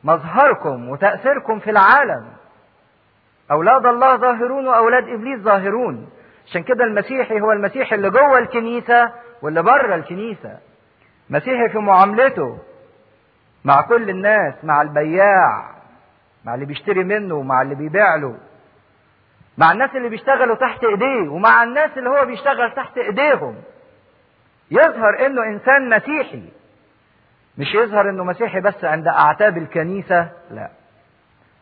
[0.04, 2.26] مظهركم وتأثيركم في العالم.
[3.50, 6.08] أولاد الله ظاهرون وأولاد إبليس ظاهرون.
[6.46, 10.58] عشان كده المسيحي هو المسيح اللي جوه الكنيسة واللي بره الكنيسة.
[11.30, 12.58] مسيحي في معاملته.
[13.68, 15.70] مع كل الناس مع البياع
[16.44, 18.36] مع اللي بيشتري منه ومع اللي بيبيع له.
[19.58, 23.54] مع الناس اللي بيشتغلوا تحت إيديه ومع الناس اللي هو بيشتغل تحت إيديهم.
[24.70, 26.42] يظهر إنه إنسان مسيحي.
[27.58, 30.70] مش يظهر إنه مسيحي بس عند أعتاب الكنيسة لا.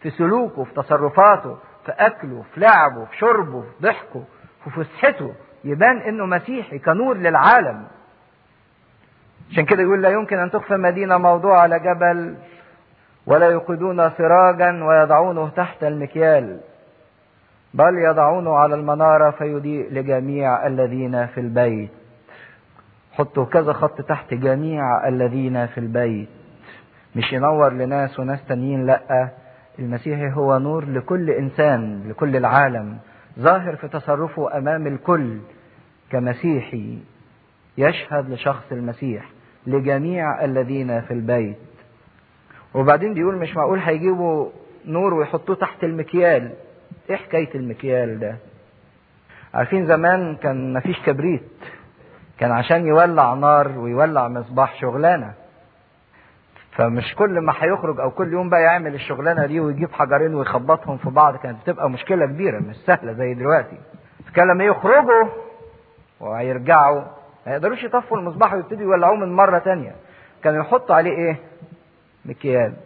[0.03, 4.25] في سلوكه في تصرفاته في أكله في لعبه في شربه في ضحكه
[4.65, 7.87] في فسحته يبان إنه مسيحي كنور للعالم.
[9.51, 12.35] عشان كده يقول لا يمكن أن تخفى مدينه موضوع على جبل
[13.27, 16.61] ولا يوقدون سراجا ويضعونه تحت المكيال
[17.75, 21.91] بل يضعونه على المنارة فيضيء لجميع الذين في البيت.
[23.13, 26.29] حطوا كذا خط تحت جميع الذين في البيت.
[27.17, 29.29] مش ينور لناس وناس تانيين لأ
[29.79, 32.99] المسيحي هو نور لكل إنسان لكل العالم
[33.39, 35.39] ظاهر في تصرفه أمام الكل
[36.11, 36.99] كمسيحي
[37.79, 39.25] يشهد لشخص المسيح.
[39.67, 41.57] لجميع الذين في البيت.
[42.75, 44.51] وبعدين بيقول مش معقول هيجيبوا
[44.87, 46.51] نور ويحطوه تحت المكيال.
[47.11, 48.37] إيه حكاية المكيال ده؟
[49.55, 51.43] عارفين زمان كان مفيش كبريت.
[52.39, 55.33] كان عشان يولع نار ويولع مصباح شغلانة.
[56.73, 61.11] فمش كل ما هيخرج أو كل يوم بقى يعمل الشغلانة دي ويجيب حجرين ويخبطهم في
[61.11, 63.79] بعض كانت بتبقى مشكلة كبيرة مش سهلة زي دلوقتي.
[64.35, 65.29] كان لما يخرجوا
[66.21, 67.03] وهيرجعوا
[67.47, 69.97] ما يقدروش يطفوا المصباح ويبتدوا يولعوه من مرة تانية.
[70.45, 71.37] كانوا يحطوا عليه إيه؟
[72.25, 72.77] مكيال.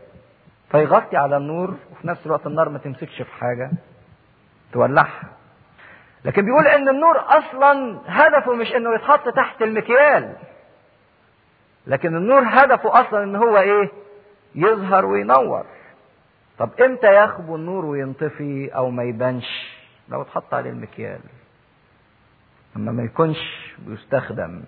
[0.71, 3.71] فيغطي على النور وفي نفس الوقت النار ما تمسكش في حاجة
[4.73, 5.23] تولعها.
[6.25, 10.37] لكن بيقول إن النور أصلا هدفه مش إنه يتحط تحت المكيال.
[11.87, 13.91] لكن النور هدفه أصلا إن هو إيه؟
[14.55, 15.65] يظهر وينور.
[16.59, 19.77] طب إمتى يخبو النور وينطفي أو ما يبانش؟
[20.09, 21.21] لو اتحط عليه المكيال.
[22.77, 24.63] أما ما يكونش بيستخدم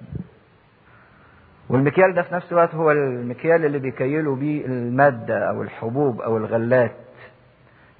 [1.68, 6.96] والمكيال ده في نفس الوقت هو المكيال اللي بيكيلوا بيه المادة أو الحبوب أو الغلات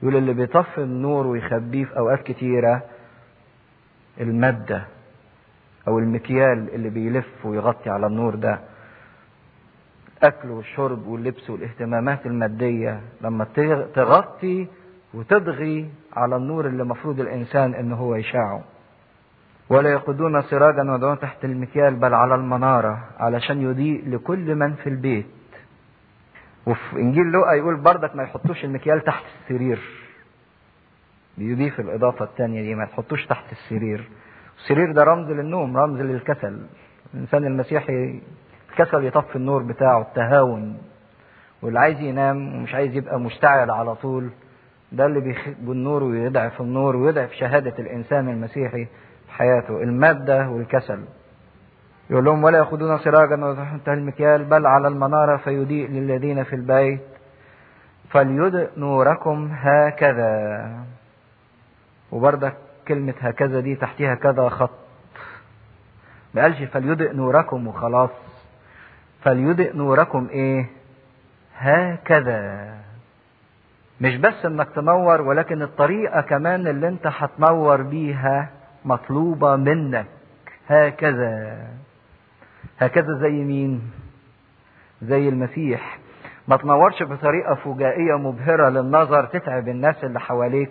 [0.03, 2.83] يقول اللي بيطفي النور ويخبيه في أوقات كتيرة
[4.21, 4.83] المادة
[5.89, 8.61] أو المكيال اللي بيلف ويغطي على النور ده.
[10.19, 13.45] الاكل والشرب واللبس والاهتمامات المادية لما
[13.95, 14.67] تغطي
[15.15, 18.65] وتضغي على النور اللي مفروض الإنسان إن هو يشعه.
[19.73, 25.27] ولا يقودون سراجا ويضعون تحت المكيال بل على المنارة علشان يضيء لكل من في البيت.
[26.67, 29.79] وفي إنجيل لوقا يقول بردك ما يحطوش المكيال تحت السرير.
[31.39, 34.09] بيضيف الإضافة الثانية دي ما تحطوش تحت السرير.
[34.59, 36.61] السرير ده رمز للنوم رمز للكسل.
[37.15, 38.21] الإنسان المسيحي
[38.71, 40.79] الكسل يطفي النور بتاعه التهاون.
[41.63, 44.31] واللي عايز ينام ومش عايز يبقى مشتعل على طول
[44.93, 48.87] ده اللي بيخب النور ويضعف النور ويضعف شهادة الإنسان المسيحي.
[49.33, 51.05] حياته المادة والكسل.
[52.11, 57.01] يقول لهم ولا يأخذون سراجا وتحت المكيال بل على المنارة فيضيء للذين في البيت.
[58.11, 60.71] فليضئ نوركم هكذا.
[62.13, 62.55] وبردك
[62.89, 64.71] كلمة هكذا دي تحتها كذا خط.
[66.35, 68.11] ما قالش فليضئ نوركم وخلاص.
[69.23, 70.67] فليضئ نوركم إيه؟
[71.59, 72.73] هكذا.
[74.01, 78.51] مش بس إنك تنور ولكن الطريقة كمان اللي أنت هتنور بيها
[78.85, 80.07] مطلوبة منك.
[80.69, 81.59] هكذا.
[82.79, 83.83] هكذا زي مين؟
[85.03, 85.99] زي المسيح.
[86.49, 90.71] ما تنورش بطريقة فجائية مبهرة للنظر تتعب الناس اللي حواليك.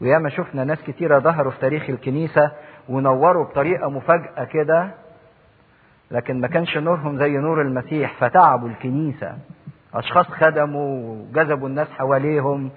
[0.00, 2.52] وياما شفنا ناس كتيرة ظهروا في تاريخ الكنيسة
[2.88, 4.90] ونوروا بطريقة مفاجأة كده
[6.10, 8.14] لكن ما كانش نورهم زي نور المسيح.
[8.20, 9.38] فتعبوا الكنيسة.
[9.94, 12.70] أشخاص خدموا وجذبوا الناس حواليهم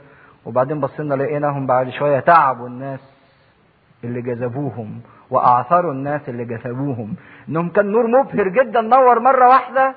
[0.46, 3.13] وبعدين بصينا لقيناهم بعد شوية تعبوا الناس.
[4.04, 7.16] اللي جذبوهم وأعثروا الناس اللي جذبوهم.
[7.50, 9.96] إنهم كان نور مبهر جدا نور مرة واحدة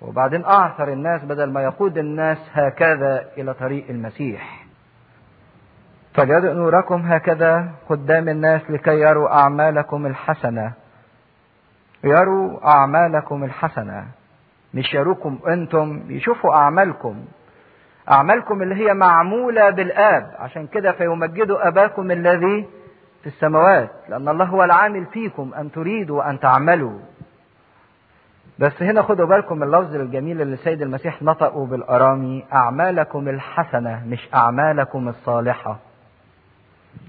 [0.00, 4.66] وبعدين أعثر الناس بدل ما يقود الناس هكذا إلى طريق المسيح.
[6.14, 10.72] فليدع نوركم هكذا قدام الناس لكي يروا أعمالكم الحسنة.
[12.04, 14.06] يروا أعمالكم الحسنة.
[14.74, 17.24] مش يروكم أنتم يشوفوا أعمالكم.
[18.10, 20.30] أعمالكم اللي هي معمولة بالآب.
[20.38, 22.66] عشان كده فيمجدوا أباكم الذي
[23.22, 26.98] في السماوات لأن الله هو العامل فيكم أن تريدوا وأن تعملوا.
[28.58, 35.08] بس هنا خدوا بالكم اللفظ الجميل اللي السيد المسيح نطقه بالأرامي أعمالكم الحسنة مش أعمالكم
[35.08, 35.78] الصالحة.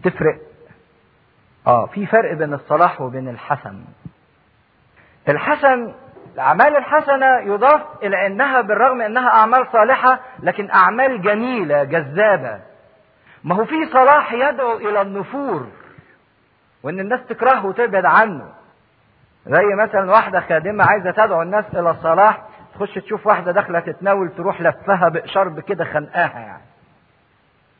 [0.03, 0.37] تفرق؟
[1.67, 3.79] آه في فرق بين الصلاح وبين الحسن.
[5.29, 5.93] الحسن
[6.33, 12.59] الأعمال الحسنة يضاف إلى أنها بالرغم أنها أعمال صالحة لكن أعمال جميلة جذابة.
[13.43, 15.67] ما هو في صلاح يدعو إلى النفور.
[16.83, 18.49] وإن الناس تكرهه وتبعد عنه.
[19.47, 22.41] زي مثلا واحدة خادمة عايزة تدعو الناس إلى الصلاح
[22.75, 26.63] تخش تشوف واحدة داخلة تتناول تروح لفها بإشارب كده خنقاها يعني.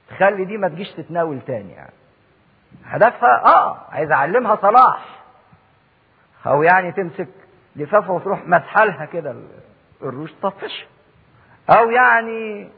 [0.10, 1.94] تخلي دي ما تجيش تتناول تاني يعني.
[2.86, 5.06] هدفها آه عايز أعلمها صلاح.
[6.48, 7.28] أو يعني تمسك
[7.76, 9.36] لفافة وتروح مسحلها كده
[10.02, 10.86] الروش طفش.
[11.70, 12.70] أو يعني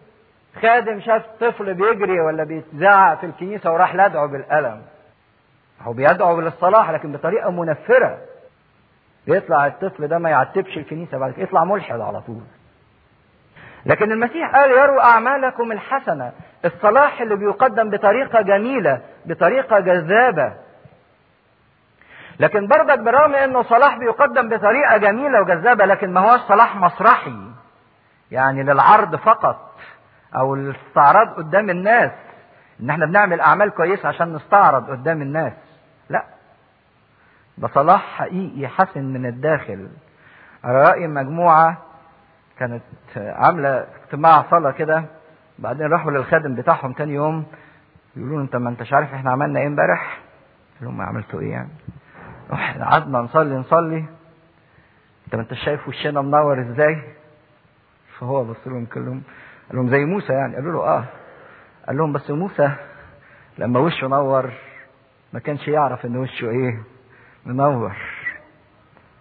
[0.62, 4.82] خادم شاف طفل بيجري ولا بيتزعق في الكنيسة وراح لدعه بالقلم.
[5.82, 8.18] هو بيدعو للصلاح لكن بطريقة منفرة.
[9.28, 12.42] يطلع الطفل ده ما يعتبش الكنيسة بعد كده يطلع ملحد على طول.
[13.86, 16.32] لكن المسيح قال يروا أعمالكم الحسنة.
[16.66, 20.54] الصلاح اللي بيقدم بطريقة جميلة بطريقة جذابة.
[22.40, 27.36] لكن برضك بالرغم إنه صلاح بيقدم بطريقة جميلة وجذابة لكن ما هوش صلاح مسرحي.
[28.32, 29.72] يعني للعرض فقط
[30.36, 32.12] أو الاستعراض قدام الناس.
[32.82, 35.54] إن إحنا بنعمل أعمال كويسة عشان نستعرض قدام الناس.
[36.10, 36.26] لا.
[37.58, 39.90] ده صلاح حقيقي حسن من الداخل.
[40.64, 41.78] على رأي مجموعة
[42.60, 42.82] كانت
[43.16, 45.04] عاملة اجتماع صلاة كده
[45.60, 47.46] بعدين راحوا للخادم بتاعهم تاني يوم
[48.16, 50.20] يقولوا انت ما انتش عارف إحنا عملنا إيه امبارح؟
[50.80, 51.70] قال لهم عملتوا إيه يعني؟
[52.54, 54.06] إحنا قعدنا نصلي نصلي.
[55.26, 57.02] انت ما انتش شايف وشنا منور إزاي؟
[58.20, 59.22] فهو بص لهم كلهم
[59.70, 60.56] قال لهم زي موسى يعني.
[60.56, 61.04] قالوا له آه.
[61.88, 62.72] قال لهم بس موسى
[63.58, 64.52] لما وشه نور
[65.34, 66.80] ما كانش يعرف إن وشه إيه؟
[67.46, 67.96] منور.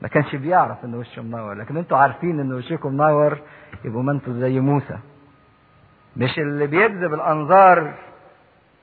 [0.02, 1.54] ما كانش بيعرف إن وشه منور.
[1.54, 3.38] لكن أنتوا عارفين إن وشكم منور
[3.84, 4.98] يبقوا ما أنتوا زي موسى.
[6.16, 7.94] مش اللي بيجذب الأنظار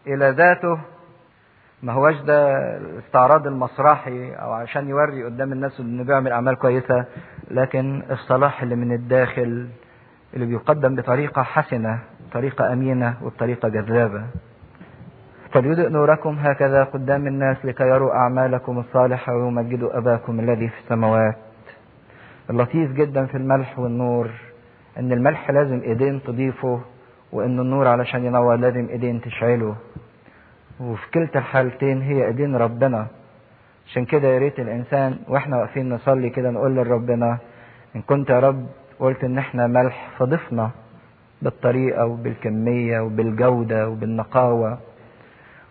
[0.07, 0.79] إلى ذاته
[1.83, 7.05] ما هوش ده الاستعراض المسرحي أو عشان يوري قدام الناس إنه بيعمل أعمال كويسة
[7.51, 9.69] لكن الصلاح اللي من الداخل
[10.33, 11.99] اللي بيقدم بطريقة حسنة
[12.33, 14.23] طريقة أمينة وبطريقه جذابة.
[15.53, 21.35] فليضئ نوركم هكذا قدام الناس لكي يروا أعمالكم الصالحة ويمجدوا أباكم الذي في السماوات.
[22.49, 24.29] اللطيف جدا في الملح والنور
[24.99, 26.81] إن الملح لازم إيدين تضيفه
[27.31, 29.75] وإن النور علشان ينور لازم إيدين تشعله.
[30.79, 33.07] وفي كلتا الحالتين هي إيدين ربنا.
[33.87, 37.37] عشان كده يا ريت الإنسان وإحنا واقفين نصلي كده نقول لربنا
[37.95, 38.65] إن كنت يا رب
[38.99, 40.69] قلت إن إحنا ملح فضفنا
[41.41, 44.77] بالطريقة وبالكمية وبالجودة وبالنقاوة.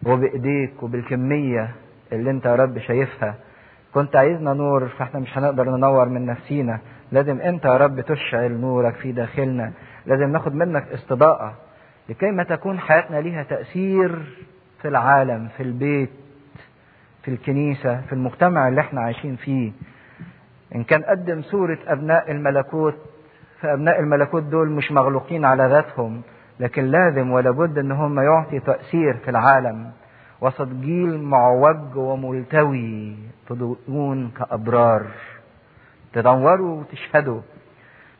[0.07, 1.71] وبإيديك وبالكمية
[2.13, 3.35] اللي انت يا رب شايفها.
[3.95, 6.79] كنت عايزنا نور فاحنا مش هنقدر ننور من نفسينا.
[7.13, 9.73] لازم انت يا رب تشعل نورك في داخلنا.
[10.07, 11.55] لازم ناخد منك استضاءة
[12.09, 14.19] لكي ما تكون حياتنا ليها تأثير
[14.83, 16.11] في العالم في البيت
[17.23, 19.73] في الكنيسة في المجتمع اللي إحنا عايشين فيه.
[20.75, 22.95] إن كان قدم صورة أبناء الملكوت
[23.61, 26.23] فأبناء الملكوت دول مش مغلوقين على ذاتهم.
[26.61, 29.91] لكن لازم ولابد إن هم يعطي تأثير في العالم.
[30.41, 33.17] وسط جيل معوج وملتوي
[33.49, 35.07] تضوءون كأبرار.
[36.13, 37.41] تدوروا وتشهدوا.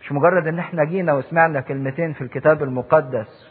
[0.03, 3.47] مش مجرد إن إحنا جينا وسمعنا كلمتين في الكتاب المقدس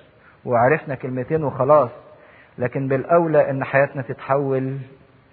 [0.45, 1.89] وعرفنا كلمتين وخلاص
[2.57, 4.77] لكن بالأولى إن حياتنا تتحول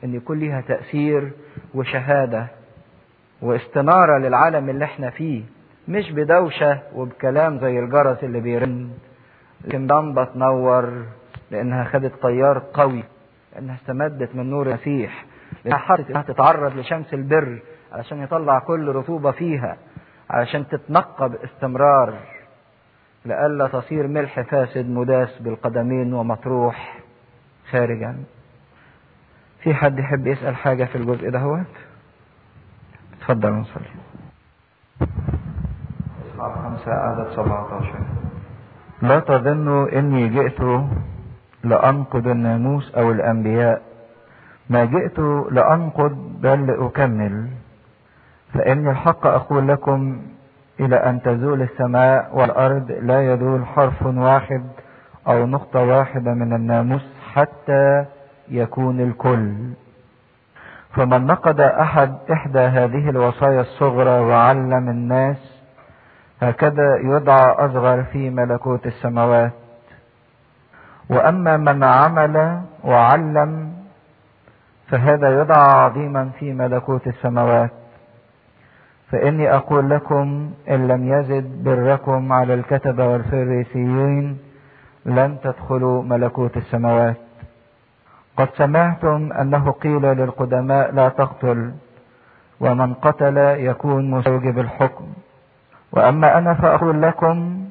[0.04, 1.30] إن يكون ليها تأثير
[1.74, 2.46] وشهادة
[3.42, 5.42] واستنارة للعالم اللي إحنا فيه
[5.88, 8.90] مش بدوشة وبكلام زي الجرس اللي بيرن.
[9.66, 11.04] لكن لمبه تنور
[11.50, 13.04] لأنها خدت تيار قوي
[13.54, 15.24] لأنها استمدت من نور المسيح.
[15.64, 17.58] لأنها حرصت إنها تتعرض لشمس البر
[17.92, 19.76] علشان يطلع كل رطوبة فيها
[20.30, 22.14] علشان تتنقى باستمرار.
[23.24, 26.98] لئلا تصير ملح فاسد مداس بالقدمين ومطروح
[27.70, 28.16] خارجا.
[29.62, 31.60] في حد يحب يسأل حاجة في الجزء ده هو؟
[33.20, 33.86] اتفضل نصلي.
[36.34, 38.25] إصحاح خمسة عدد 17
[39.02, 40.60] لا تظنوا إني جئت
[41.64, 43.82] لأنقض الناموس أو الأنبياء.
[44.70, 45.18] ما جئت
[45.50, 47.46] لأنقض بل لأكمل.
[48.54, 50.22] فإن الحق أقول لكم
[50.80, 54.64] إلى أن تزول السماء والأرض لا يزول حرف واحد
[55.28, 58.04] أو نقطة واحدة من الناموس حتى
[58.48, 59.52] يكون الكل.
[60.94, 65.55] فمن نقض أحد إحدى هذه الوصايا الصغرى وعلم الناس
[66.42, 69.52] هكذا يدعى أصغر في ملكوت السماوات.
[71.10, 73.72] وأما من عمل وعلم
[74.88, 77.70] فهذا يدعى عظيما في ملكوت السماوات.
[79.10, 84.38] فإني أقول لكم إن لم يزد بركم على الكتبة والفريسيين
[85.06, 87.16] لن تدخلوا ملكوت السماوات.
[88.36, 91.72] قد سمعتم أنه قيل للقدماء لا تقتل
[92.60, 95.06] ومن قتل يكون مستوجب الحكم.
[95.96, 97.64] وأما أنا فأقول لكم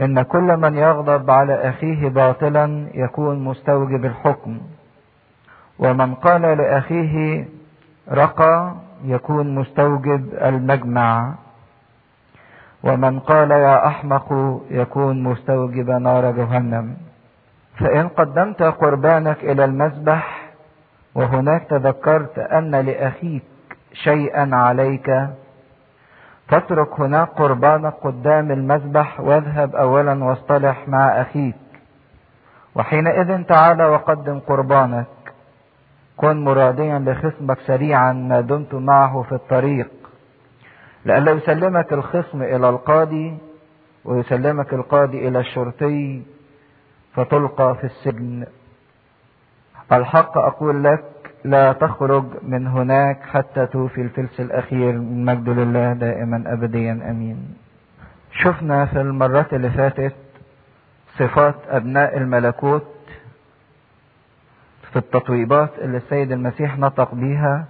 [0.00, 4.60] إن كل من يغضب على أخيه باطلا يكون مستوجب الحكم
[5.78, 7.44] ومن قال لأخيه
[8.12, 8.74] رقى
[9.04, 11.34] يكون مستوجب المجمع
[12.82, 16.96] ومن قال يا أحمق يكون مستوجب نار جهنم.
[17.78, 20.50] فإن قدمت قربانك إلى المذبح
[21.14, 23.42] وهناك تذكرت أن لأخيك
[23.92, 25.10] شيئا عليك
[26.48, 31.54] فاترك هناك قربانك قدام المذبح واذهب أولا واصطلح مع أخيك.
[32.74, 35.06] وحينئذ تعال وقدم قربانك.
[36.16, 39.90] كن مراديا لخصمك سريعا ما دمت معه في الطريق.
[41.04, 43.38] لئلا يسلمك الخصم إلى القاضي
[44.04, 46.22] ويسلمك القاضي إلى الشرطي
[47.14, 48.46] فتلقى في السجن.
[49.92, 51.04] الحق أقول لك
[51.44, 57.54] لا تخرج من هناك حتى توفي الفلس الأخير من مجد لله دائما أبديا أمين.
[58.32, 60.14] شفنا في المرات اللي فاتت
[61.18, 62.86] صفات أبناء الملكوت
[64.92, 67.64] في التطويبات اللي السيد المسيح نطق بيها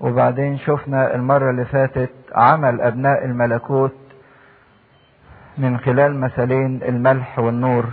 [0.00, 3.94] وبعدين شفنا المرة اللي فاتت عمل أبناء الملكوت
[5.58, 7.84] من خلال مثلين الملح والنور.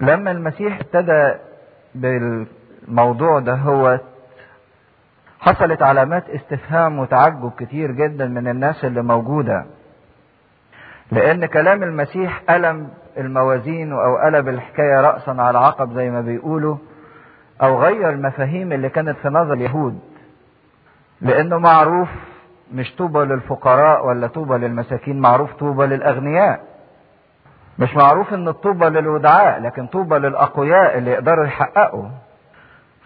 [0.00, 1.34] لما المسيح ابتدى
[2.84, 3.98] بالموضوع ده هو
[5.40, 9.64] حصلت علامات استفهام وتعجب كتير جدا من الناس اللي موجودة.
[11.12, 16.76] لأن كلام المسيح ألم الموازين أو قلب الحكاية رأسا على عقب زي ما بيقولوا
[17.62, 20.00] أو غير المفاهيم اللي كانت في نظر اليهود.
[21.20, 22.08] لأنه معروف
[22.72, 26.60] مش طوبى للفقراء ولا طوبى للمساكين معروف طوبى للأغنياء.
[27.78, 32.04] مش معروف إن الطوبى للودعاء لكن طوبى للأقوياء اللي يقدروا يحققوا.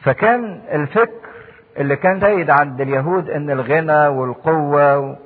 [0.02, 1.28] فكان الفكر
[1.76, 5.16] اللي كان سيد عند اليهود إن الغنى والقوة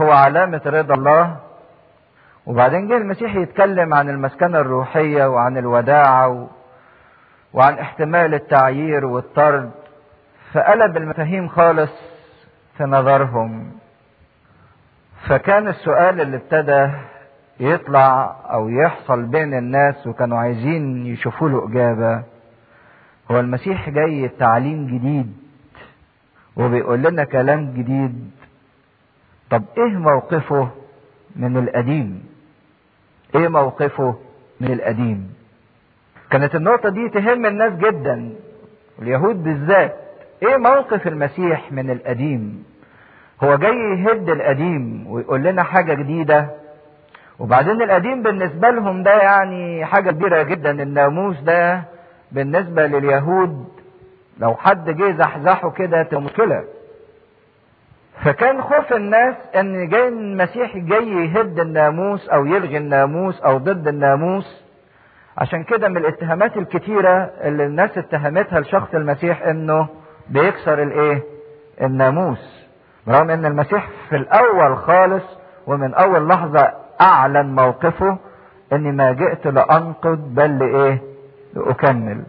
[0.00, 1.36] هو علامة رضا الله.
[2.46, 6.48] وبعدين جه المسيح يتكلم عن المسكنة الروحية وعن الوداعة
[7.52, 9.70] وعن احتمال التعيير والطرد.
[10.52, 11.92] فقلب المفاهيم خالص
[12.76, 13.72] في نظرهم.
[15.28, 16.90] فكان السؤال اللي ابتدى
[17.60, 22.22] يطلع أو يحصل بين الناس وكانوا عايزين يشوفوا له إجابة
[23.30, 25.32] هو المسيح جاي تعليم جديد
[26.56, 28.30] وبيقول لنا كلام جديد.
[29.50, 30.68] طب إيه موقفه
[31.36, 32.24] من القديم؟
[33.34, 34.14] إيه موقفه
[34.60, 35.34] من القديم؟
[36.30, 38.32] كانت النقطة دي تهم الناس جدا
[39.02, 39.96] اليهود بالذات.
[40.42, 42.64] إيه موقف المسيح من القديم؟
[43.44, 46.50] هو جاي يهد القديم ويقول لنا حاجة جديدة.
[47.38, 51.84] وبعدين القديم بالنسبة لهم ده يعني حاجة كبيرة جدا الناموس ده
[52.32, 53.68] بالنسبة لليهود
[54.38, 56.64] لو حد جه زحزحه كده تبقى مشكلة
[58.24, 64.64] فكان خوف الناس إن جاي المسيح جاي يهد الناموس أو يلغي الناموس أو ضد الناموس.
[65.38, 69.88] عشان كده من الاتهامات الكتيرة اللي الناس اتهمتها لشخص المسيح إنه
[70.28, 71.22] بيكسر الإيه؟
[71.82, 72.66] الناموس.
[73.08, 75.24] رغم إن المسيح في الأول خالص
[75.66, 78.18] ومن أول لحظة أعلن موقفه
[78.72, 81.02] إني ما جئت لأنقض بل لإيه؟
[81.56, 82.22] لاكمل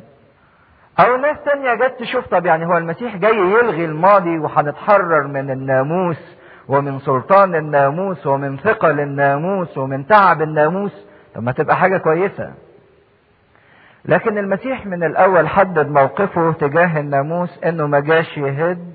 [1.00, 6.38] أو ناس تانية جت تشوف طب يعني هو المسيح جاي يلغي الماضي وهنتحرر من الناموس
[6.68, 11.06] ومن سلطان الناموس ومن ثقل الناموس ومن تعب الناموس؟
[11.36, 12.54] طب ما تبقى حاجة كويسة.
[14.06, 18.94] لكن المسيح من الأول حدد موقفه تجاه الناموس إنه ما جاش يهد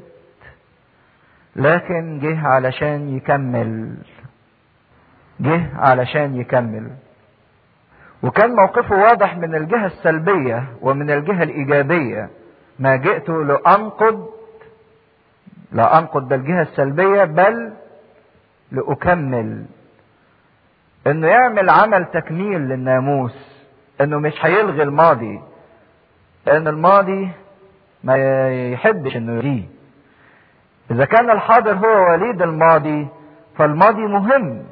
[1.56, 3.94] لكن جه علشان يكمل.
[5.40, 6.90] جه علشان يكمل.
[8.22, 12.30] وكان موقفه واضح من الجهة السلبية ومن الجهة الإيجابية.
[12.78, 14.28] ما جئت لأنقض
[15.72, 17.72] لا أنقض ده الجهة السلبية بل
[18.72, 19.64] لأكمل.
[21.06, 23.62] إنه يعمل عمل تكميل للناموس.
[24.00, 25.40] إنه مش هيلغي الماضي.
[26.46, 27.30] لأن الماضي
[28.04, 28.16] ما
[28.72, 29.64] يحبش إنه يلغيه
[30.90, 33.08] إذا كان الحاضر هو وليد الماضي
[33.58, 34.64] فالماضي مهم.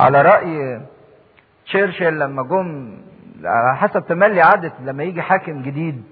[0.00, 0.80] على رأي
[1.66, 2.98] تشرشل لما جم
[3.44, 6.04] على حسب تملي عادة لما يجي حاكم جديد.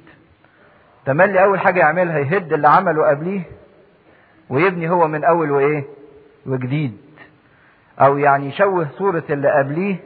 [1.06, 3.42] تملي أول حاجة يعملها يهد اللي عمله قبليه
[4.50, 5.84] ويبني هو من أول وإيه؟
[6.46, 6.98] وجديد.
[8.00, 9.96] أو يعني يشوه صورة اللي قبليه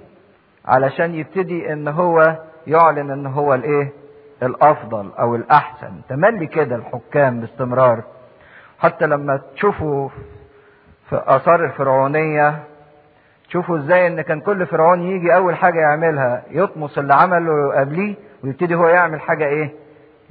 [0.66, 2.36] علشان يبتدي إن هو
[2.66, 3.92] يعلن إن هو الإيه؟
[4.42, 5.92] الأفضل أو الأحسن.
[6.08, 8.02] تملي كده الحكام باستمرار.
[8.78, 10.08] حتى لما تشوفوا
[11.10, 12.58] في آثار الفرعونية
[13.48, 18.74] تشوفوا إزاي ان كان كل فرعون يجي اول حاجة يعملها يطمس اللي عمله قبليه ويبتدي
[18.74, 19.70] هو يعمل حاجة إيه؟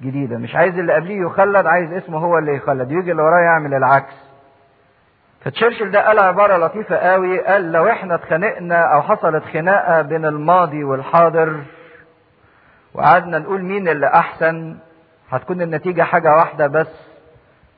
[0.01, 0.37] جديدة.
[0.37, 2.91] مش عايز اللي قبليه يخلد عايز اسمه هو اللي يخلد.
[2.91, 4.13] يجي اللي وراه يعمل العكس.
[5.41, 10.83] فتشرشل ده قال عبارة لطيفة قوي قال لو إحنا اتخانقنا أو حصلت خناقة بين الماضي
[10.83, 11.59] والحاضر
[12.93, 14.77] وقعدنا نقول مين اللي احسن
[15.29, 16.87] هتكون النتيجة حاجة واحدة بس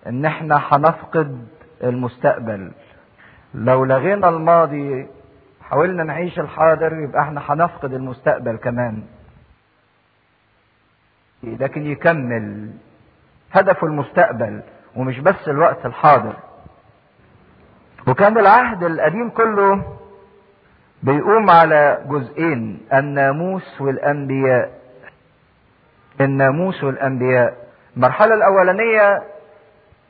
[0.08, 1.48] ان إحنا هنفقد
[1.84, 2.72] المستقبل.
[3.54, 5.08] لو لغينا الماضي
[5.70, 9.04] حاولنا نعيش الحاضر يبقى إحنا هنفقد المستقبل كمان.
[11.44, 12.72] لكن يكمل
[13.52, 14.62] هدفه المستقبل
[14.96, 16.34] ومش بس الوقت الحاضر.
[18.08, 19.98] وكان العهد القديم كله
[21.04, 24.80] بيقوم على جزئين الناموس والأنبياء.
[26.22, 27.58] الناموس والأنبياء.
[27.98, 29.24] المرحلة الأولانية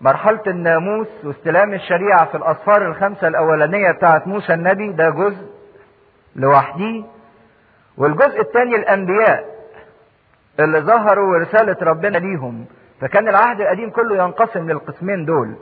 [0.01, 5.45] مرحلة الناموس واستلام الشريعة في الاصفار الخمسة الأولانية بتاعه موسى النبي ده جزء
[6.35, 7.03] لوحده.
[7.97, 9.45] والجزء الثاني الأنبياء
[10.59, 12.65] اللي ظهروا ورساله ربنا ليهم.
[13.01, 15.55] فكان العهد القديم كله ينقسم للقسمين دول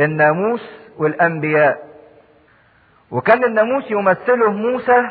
[0.00, 1.88] الناموس والأنبياء.
[3.10, 5.10] وكان الناموس يمثله موسى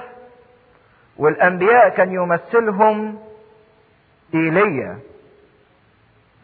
[1.18, 3.20] والأنبياء كان يمثلهم
[4.34, 4.98] إيليا.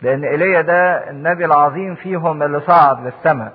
[0.03, 3.53] لأن إيليا ده النبي العظيم فيهم اللي صعد للسماء.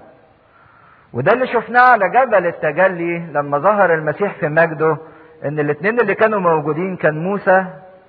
[1.13, 4.97] وده اللي شفناه على جبل التجلي لما ظهر المسيح في مجده
[5.45, 7.65] إن الاثنين اللي كانوا موجودين كان موسى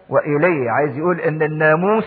[0.10, 0.72] وإيليا.
[0.72, 2.06] عايز يقول إن الناموس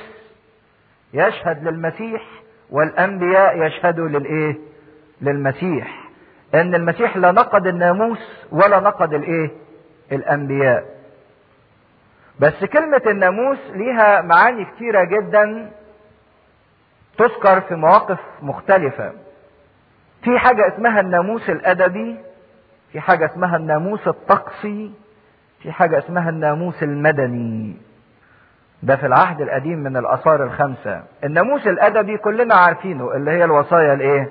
[1.14, 2.22] يشهد للمسيح
[2.70, 4.56] والأنبياء يشهدوا للإيه؟
[5.20, 6.08] للمسيح.
[6.54, 9.50] إن المسيح لا نقض الناموس ولا نقض الإيه؟
[10.12, 10.84] الأنبياء.
[12.40, 15.70] بس كلمة الناموس ليها معاني كتيرة جدا
[17.18, 19.12] تذكر في مواقف مختلفة.
[20.22, 22.16] في حاجة اسمها الناموس الأدبي
[22.92, 24.90] في حاجة اسمها الناموس الطقسي
[25.62, 27.76] في حاجة اسمها الناموس المدني.
[28.82, 31.02] ده في العهد القديم من الآثار الخمسة.
[31.24, 34.30] الناموس الأدبي كلنا عارفينه اللي هي الوصايا الإيه؟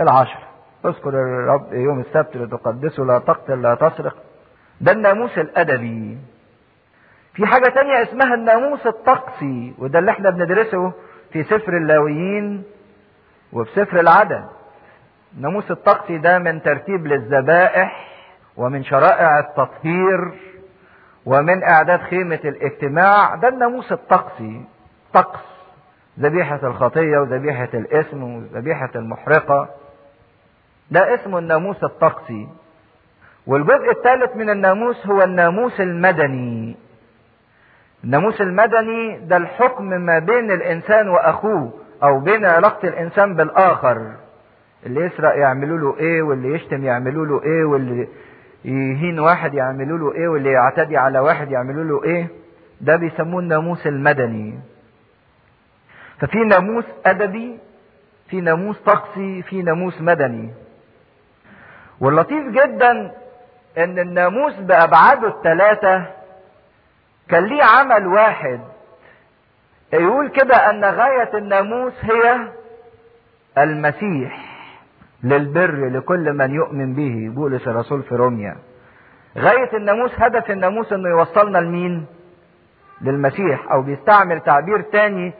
[0.00, 0.38] العشر.
[0.86, 4.16] اذكر الرب يوم السبت لتقدسه لا تقتل لا تسرق.
[4.80, 6.18] ده الناموس الأدبي.
[7.34, 10.92] في حاجة تانية اسمها الناموس الطقسي وده اللي إحنا بندرسه
[11.32, 12.64] في سفر اللاويين
[13.52, 14.44] وفي سفر العدد
[15.36, 18.08] الناموس الطقسي ده من ترتيب للذبائح
[18.56, 20.32] ومن شرائع التطهير
[21.26, 23.34] ومن إعداد خيمة الاجتماع.
[23.34, 24.64] ده الناموس الطقسي
[25.12, 25.40] طقس
[26.20, 29.68] ذبيحة الخطية وذبيحة الاسم وذبيحة المحرقة.
[30.90, 32.48] ده اسمه الناموس الطقسي.
[33.46, 36.76] والجزء الثالث من الناموس هو الناموس المدني.
[38.04, 41.72] الناموس المدني ده الحكم ما بين الإنسان وأخوه
[42.02, 44.12] أو بين علاقة الإنسان بالآخر.
[44.86, 48.08] اللي يسرق يعملوا له إيه واللي يشتم يعملوا له إيه واللي
[48.64, 52.28] يهين واحد يعملوا له إيه واللي يعتدي على واحد يعملوا له إيه.
[52.80, 54.58] ده بيسموه الناموس المدني.
[56.18, 57.58] ففي ناموس أدبي
[58.28, 60.50] في ناموس طقسي في ناموس مدني.
[62.00, 63.12] واللطيف جدا
[63.78, 66.06] إن الناموس بأبعاده الثلاثة
[67.32, 68.60] كان ليه عمل واحد
[69.92, 72.48] يقول كده أن غاية الناموس هي
[73.58, 74.52] المسيح
[75.24, 77.34] للبر لكل من يؤمن به.
[77.34, 78.56] بولس الرسول في روميا.
[79.38, 82.06] غاية الناموس هدف الناموس إنه يوصلنا لمين؟
[83.00, 83.72] للمسيح.
[83.72, 85.32] أو بيستعمل تعبير تاني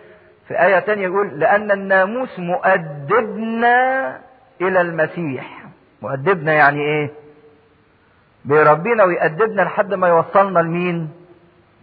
[0.48, 4.18] في آية تانية يقول لأن الناموس مؤدبنا
[4.60, 5.64] إلى المسيح.
[6.02, 7.10] مؤدبنا يعني إيه؟
[8.44, 11.10] بيربينا ويأدبنا لحد ما يوصلنا لمين؟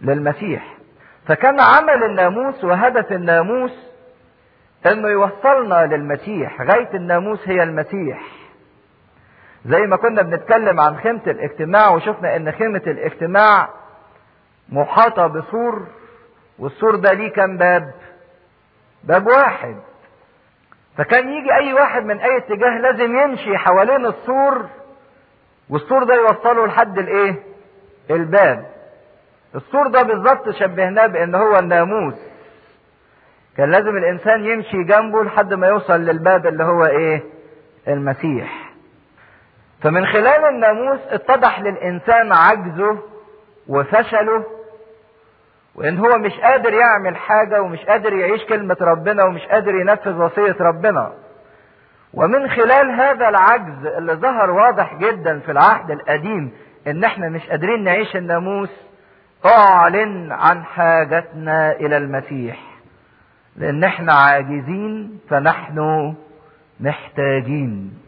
[0.02, 0.74] للمسيح.
[1.26, 3.90] فكان عمل الناموس وهدف الناموس
[4.86, 6.62] أنه يوصلنا للمسيح.
[6.62, 8.22] غاية الناموس هي المسيح.
[9.66, 13.68] زي ما كنا بنتكلم عن خيمة الاجتماع وشفنا إن خيمة الاجتماع
[14.68, 15.86] محاطة بسور
[16.58, 17.90] والسور ده ليه كام باب؟
[19.04, 19.76] باب واحد.
[20.96, 24.66] فكان يجي أي واحد من أي اتجاه لازم يمشي حوالين السور
[25.70, 27.42] والسور ده يوصله لحد الإيه؟
[28.10, 28.69] الباب.
[29.54, 32.14] السور ده بالظبط شبهناه بأن هو الناموس.
[33.56, 37.22] كان لازم الإنسان يمشي جنبه لحد ما يوصل للباب اللي هو إيه؟
[37.88, 38.70] المسيح.
[39.82, 42.98] فمن خلال الناموس اتضح للإنسان عجزه
[43.68, 44.44] وفشله
[45.74, 50.56] وإن هو مش قادر يعمل حاجة ومش قادر يعيش كلمة ربنا ومش قادر ينفذ وصية
[50.60, 51.12] ربنا.
[52.14, 56.52] ومن خلال هذا العجز اللي ظهر واضح جدا في العهد القديم
[56.86, 58.70] إن إحنا مش قادرين نعيش الناموس
[59.46, 62.60] اعلن عن حاجتنا إلى المسيح.
[63.56, 66.14] لأن إحنا عاجزين فنحن
[66.80, 67.98] محتاجين.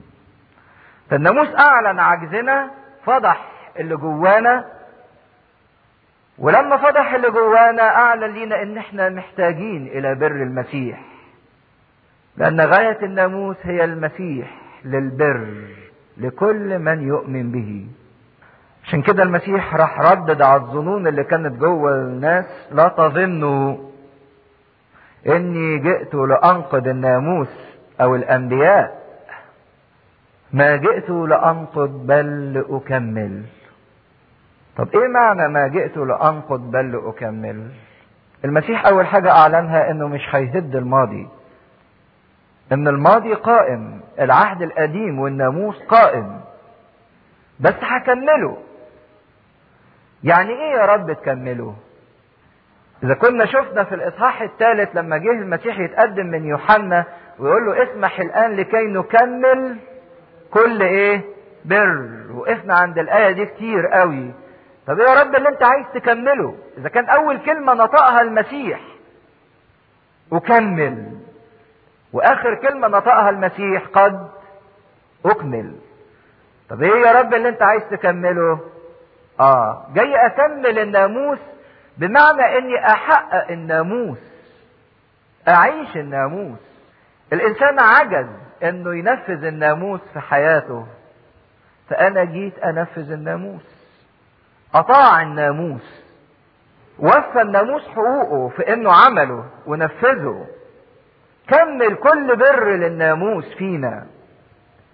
[1.11, 2.71] فالناموس أعلن عجزنا
[3.07, 4.65] فضح اللي جوانا.
[6.39, 11.01] ولما فضح اللي جوانا أعلن لينا إن إحنا محتاجين إلى بر المسيح.
[12.37, 14.51] لأن غاية الناموس هي المسيح
[14.85, 15.47] للبر
[16.17, 17.87] لكل من يؤمن به.
[18.85, 23.77] عشان كده المسيح راح ردد على الظنون اللي كانت جوه الناس لا تظنوا
[25.27, 27.49] إني جئت لأنقذ الناموس
[28.01, 29.03] أو الأنبياء.
[30.53, 33.43] ما جئت لانقض بل لأكمل.
[34.77, 37.71] طب إيه معنى ما جئت لانقض بل لأكمل؟
[38.45, 41.29] المسيح أول حاجة أعلنها إنه مش هيهد الماضي.
[42.73, 46.41] إن الماضي قائم العهد القديم والناموس قائم.
[47.61, 48.57] بس هكمله.
[50.25, 51.75] يعني إيه يا رب تكمله؟
[53.03, 57.05] إذا كنا شفنا في الإصحاح الثالث لما جه المسيح يتقدم من يوحنا
[57.39, 59.77] ويقول له اسمح الآن لكي نكمل
[60.51, 61.21] كل إيه؟
[61.65, 62.09] بر.
[62.35, 64.31] وقفنا عند الآية دي كتير قوي.
[64.87, 68.81] طب إيه يا رب اللي أنت عايز تكمله؟ إذا كان أول كلمة نطقها المسيح.
[70.33, 71.13] أكمل.
[72.13, 74.29] وآخر كلمة نطقها المسيح قد
[75.27, 75.75] أكمل.
[76.71, 78.61] طب إيه يا رب اللي أنت عايز تكمله؟
[79.41, 79.87] آه.
[79.95, 81.39] جاي أكمل الناموس
[81.99, 84.19] بمعنى إني أحقق الناموس.
[85.49, 86.59] أعيش الناموس.
[87.33, 88.27] الإنسان عجز
[88.63, 90.87] إنه ينفذ الناموس في حياته.
[91.89, 93.63] فأنا جيت أنفذ الناموس.
[94.75, 96.03] أطاع الناموس.
[96.99, 100.47] وفى الناموس حقوقه في إنه عمله ونفذه.
[101.49, 104.07] كمل كل بر للناموس فينا.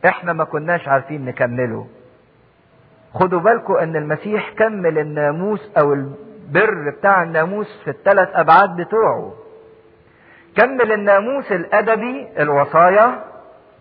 [0.07, 1.87] إحنا ما كناش عارفين نكمله.
[3.15, 9.33] خدوا بالكم إن المسيح كمل الناموس أو البر بتاع الناموس في الثلاث أبعاد بتوعه.
[10.57, 13.25] كمل الناموس الأدبي الوصايا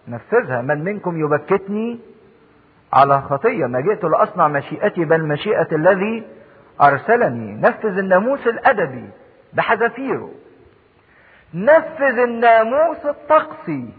[0.07, 1.99] نفذها من منكم يبكتني
[2.93, 6.23] على خطية ما جئت لأصنع مشيئتي بل مشيئة الذي
[6.82, 7.61] أرسلني.
[7.61, 9.09] نفذ الناموس الأدبي
[9.53, 10.32] بحذافيره.
[11.53, 13.89] نفذ الناموس الطقسي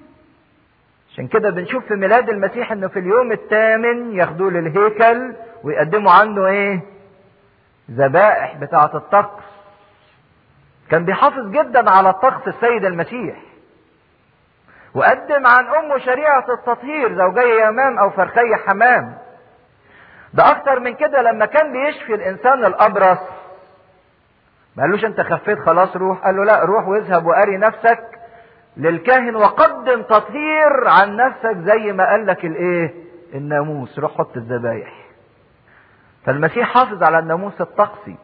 [1.18, 6.80] عشان كده بنشوف في ميلاد المسيح إنه في اليوم الثامن ياخدوه للهيكل ويقدموا عنه إيه؟
[7.90, 9.42] ذبائح بتاعة الطقس.
[10.90, 13.36] كان بيحافظ جدا على الطقس السيد المسيح.
[14.94, 19.18] وقدم عن أمه شريعة التطهير زوجي يمام أو فرخي حمام.
[20.34, 23.18] ده أكتر من كده لما كان بيشفي الإنسان الأبرص.
[24.76, 26.18] ما قالوش أنت خفيت خلاص روح.
[26.24, 28.17] قال له لا روح واذهب وأري نفسك.
[28.78, 32.94] للكاهن وقدم تطهير عن نفسك زي ما قال لك الايه؟
[33.34, 33.98] الناموس.
[33.98, 34.94] روح حط الذبايح.
[36.26, 38.16] فالمسيح حافظ على الناموس الطقسي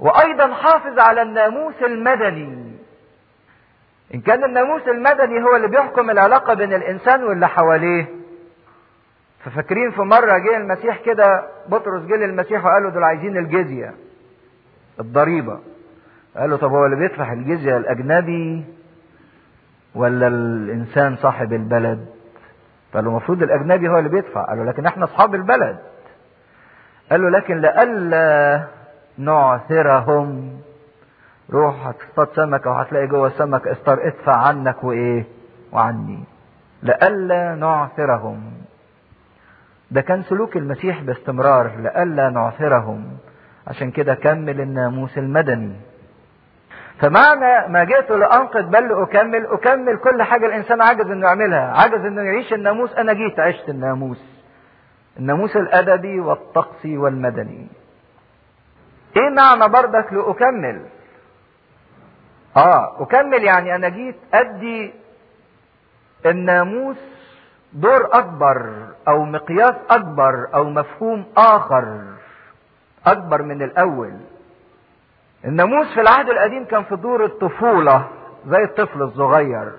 [0.00, 2.72] وأيضا حافظ على الناموس المدني.
[4.14, 8.06] إن كان الناموس المدني هو اللي بيحكم العلاقة بين الإنسان واللي حواليه.
[9.44, 13.94] ففاكرين في مرة جه المسيح كده بطرس جه للمسيح وقال له دول عايزين الجزية
[15.00, 15.60] الضريبة.
[16.36, 18.64] قال له طب هو اللي بيدفع الجزية الأجنبي؟
[19.94, 22.06] ولا الإنسان صاحب البلد؟
[23.04, 24.42] له المفروض الأجنبي هو اللي بيدفع.
[24.46, 25.78] قال له لكن إحنا أصحاب البلد.
[27.10, 28.64] قال له لكن لئلا
[29.18, 30.60] نعثرهم.
[31.50, 35.24] روح هتصطاد سمكة وهتلاقي جوه السمك استر ادفع عنك وإيه؟
[35.72, 36.24] وعني.
[36.82, 38.52] لئلا نعثرهم.
[39.90, 41.70] ده كان سلوك المسيح باستمرار.
[41.80, 43.04] لئلا نعثرهم.
[43.66, 45.76] عشان كده كمل الناموس المدني.
[47.00, 52.22] فمعنى ما جئت لأنقذ بل أكمل أكمل كل حاجة الإنسان عجز إنه يعملها عجز إنه
[52.22, 52.94] يعيش الناموس.
[52.94, 54.22] أنا جيت عشت الناموس
[55.18, 57.68] الناموس الأدبي والطقسي والمدني.
[59.16, 60.82] إيه معنى بردك لأكمل؟
[62.56, 64.94] آه أكمل يعني أنا جيت أدي
[66.26, 66.96] الناموس
[67.72, 68.70] دور أكبر
[69.08, 72.00] أو مقياس أكبر أو مفهوم آخر
[73.06, 74.12] أكبر من الأول.
[75.44, 78.04] الناموس في العهد القديم كان في دور الطفولة
[78.46, 79.72] زي الطفل الصغير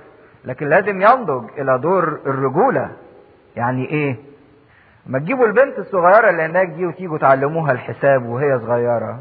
[0.45, 2.91] لكن لازم ينضج إلى دور الرجولة.
[3.55, 4.15] يعني إيه؟
[5.05, 9.19] ما تجيبوا البنت الصغيرة اللي هناك دي وتيجوا تعلموها الحساب وهي صغيرة.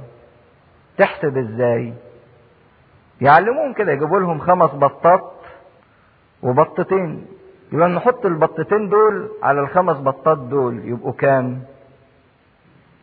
[0.98, 1.94] تحسب إزاي؟
[3.20, 5.32] يعلموهم كده يجيبوا لهم خمس بطات
[6.42, 7.26] وبطتين.
[7.72, 11.62] يبقى نحط البطتين دول على الخمس بطات دول يبقوا كام؟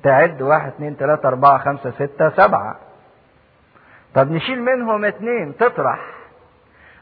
[0.04, 2.76] تعد واحد اتنين تلاتة أربعة خمسة ستة سبعة.
[4.16, 6.00] طب نشيل منهم اتنين تطرح.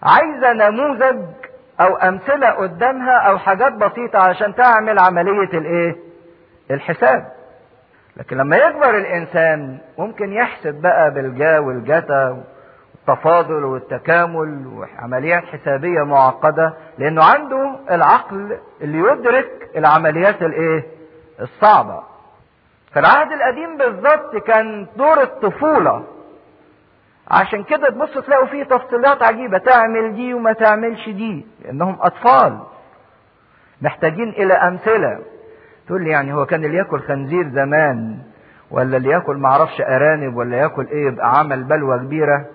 [0.03, 1.19] عايزة نموذج
[1.81, 5.95] أو أمثلة قدامها أو حاجات بسيطة عشان تعمل عملية الإيه؟
[6.71, 7.25] الحساب.
[8.17, 12.43] لكن لما يكبر الإنسان ممكن يحسب بقى بالجا والجتا
[13.07, 20.83] والتفاضل والتكامل وعمليات حسابية معقدة لأنه عنده العقل اللي يدرك العمليات الإيه؟
[21.41, 22.03] الصعبة.
[22.93, 26.03] في العهد القديم بالظبط كان دور الطفولة
[27.31, 29.57] عشان كده تبص تلاقوا فيه تفصيلات عجيبة.
[29.57, 32.59] تعمل دي وما تعملش دي لأنهم أطفال
[33.81, 35.19] محتاجين إلى أمثلة.
[35.87, 38.17] تقول لي يعني هو كان اللي ياكل خنزير زمان
[38.71, 42.45] ولا اللي ياكل معرفش أرانب ولا ياكل إيه يبقى عمل بلوى كبيرة؟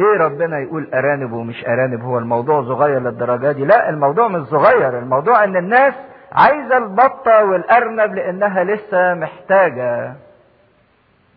[0.00, 3.64] إيه ربنا يقول أرانب ومش أرانب؟ هو الموضوع صغير للدرجة دي.
[3.64, 4.98] لا الموضوع مش صغير.
[4.98, 5.94] الموضوع إن الناس
[6.32, 10.14] عايزة البطة والأرنب لأنها لسه محتاجة.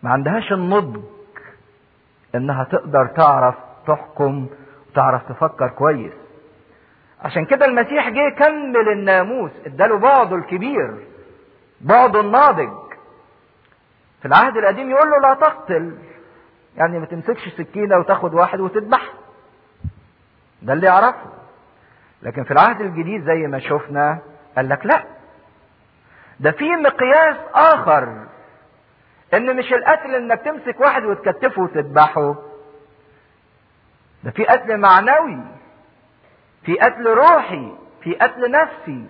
[0.02, 1.00] ما عندهاش النضج.
[2.34, 3.54] إنها تقدر تعرف
[3.86, 4.46] تحكم
[4.90, 6.12] وتعرف تفكر كويس.
[7.22, 11.06] عشان كده المسيح جه كمل الناموس اداله بعضه الكبير
[11.80, 12.72] بعضه الناضج.
[14.20, 15.98] في العهد القديم يقول له لا تقتل
[16.76, 19.12] يعني ما تمسكش سكينة وتاخد واحد وتذبحه.
[20.62, 21.30] ده اللي يعرفه.
[22.22, 24.18] لكن في العهد الجديد زي ما شفنا
[24.56, 25.04] قال لك لا.
[26.40, 28.26] ده في مقياس آخر
[29.34, 32.34] إن مش القتل إنك تمسك واحد وتكتفه وتذبحه.
[34.24, 35.38] ده في قتل معنوي
[36.62, 37.72] في قتل روحي
[38.02, 39.06] في قتل نفسي.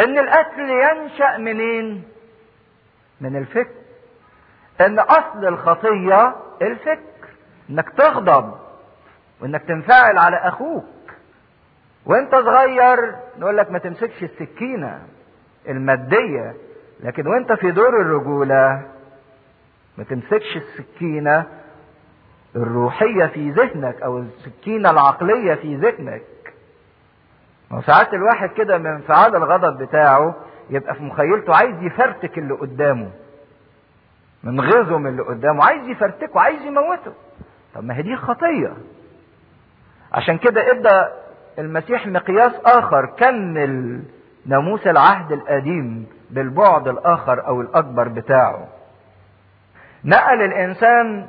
[0.00, 2.04] إن القتل ينشأ منين؟
[3.20, 3.74] من الفكر.
[4.80, 7.28] إن أصل الخطية الفكر
[7.70, 8.54] إنك تغضب
[9.40, 10.84] وإنك تنفعل على أخوك.
[12.06, 15.02] وإنت صغير نقول لك ما تمسكش السكينة
[15.68, 16.54] المادية.
[17.00, 18.82] لكن وانت في دور الرجولة
[19.98, 21.46] ما تمسكش السكينة
[22.56, 26.22] الروحية في ذهنك أو السكينة العقلية في ذهنك.
[27.70, 30.34] وساعات الواحد كده من انفعال الغضب بتاعه
[30.70, 33.10] يبقى في مخيلته عايز يفرتك اللي قدامه.
[34.44, 37.12] من غيظه من اللي قدامه عايز يفرتكه عايز يموته.
[37.74, 38.72] طب ما هي دي خطية.
[40.12, 41.08] عشان كده ادى
[41.58, 44.02] المسيح مقياس آخر كمل
[44.46, 46.06] ناموس العهد القديم.
[46.30, 48.66] بالبعد الآخر أو الأكبر بتاعه.
[50.04, 51.26] نقل الإنسان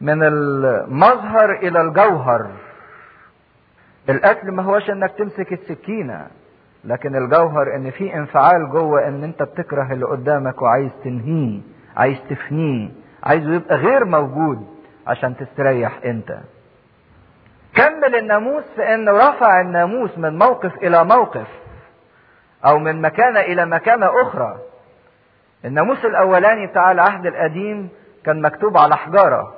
[0.00, 2.50] من المظهر إلى الجوهر.
[4.08, 6.26] القتل ما هوش إنك تمسك السكينة
[6.84, 11.60] لكن الجوهر إن في انفعال جوه إن أنت بتكره اللي قدامك وعايز تنهيه
[11.96, 12.88] عايز تفنيه
[13.22, 14.66] عايزه يبقى غير موجود
[15.06, 16.38] عشان تستريح أنت.
[17.74, 21.46] كمل الناموس في انه رفع الناموس من موقف إلى موقف.
[22.64, 24.58] أو من مكانة إلى مكانة أخرى.
[25.64, 27.88] الناموس الأولاني بتاع العهد القديم
[28.24, 29.54] كان مكتوب على حجارة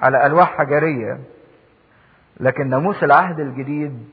[0.00, 1.18] على ألواح حجرية.
[2.40, 4.08] لكن ناموس العهد الجديد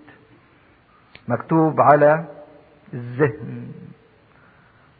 [1.27, 2.23] مكتوب على
[2.93, 3.71] الذهن.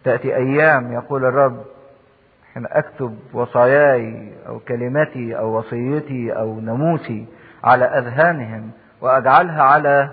[0.03, 1.65] تأتي أيام يقول الرب
[2.53, 7.25] حين أكتب وصاياي أو كلمتي أو وصيتي أو ناموسي
[7.63, 8.71] على أذهانهم
[9.01, 10.11] وأجعلها على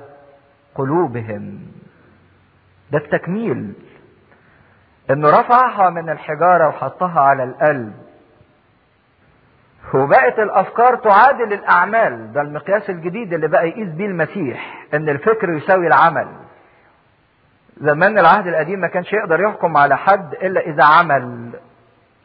[0.74, 1.58] قلوبهم.
[2.92, 3.72] ده التكميل.
[5.10, 7.92] إنه رفعها من الحجارة وحطها على القلب.
[9.94, 12.32] وبقت الأفكار تعادل الأعمال.
[12.32, 16.28] ده المقياس الجديد اللي بقى يقيس بيه المسيح إن الفكر يساوي العمل.
[17.76, 21.50] زمان العهد القديم ما كانش يقدر يحكم على حد إلا إذا عمل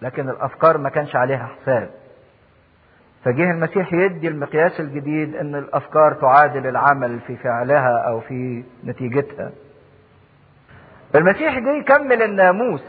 [0.02, 1.90] لكن الأفكار ما كانش عليها حساب.
[3.26, 9.52] فجه المسيح يدي المقياس الجديد إن الأفكار تعادل العمل في فعلها أو في نتيجتها.
[11.16, 12.82] المسيح جه يكمل الناموس.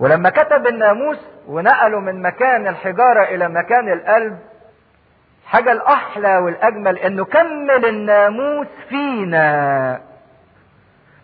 [0.00, 1.18] ولما كتب الناموس
[1.48, 4.38] ونقله من مكان الحجارة إلى مكان القلب
[5.46, 10.00] حاجة الأحلى والأجمل إنه كمل الناموس فينا.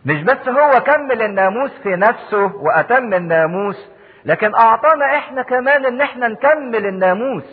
[0.07, 3.89] مش بس هو كمل الناموس في نفسه وأتم الناموس
[4.25, 7.45] لكن أعطانا إحنا كمان إن إحنا نكمل الناموس.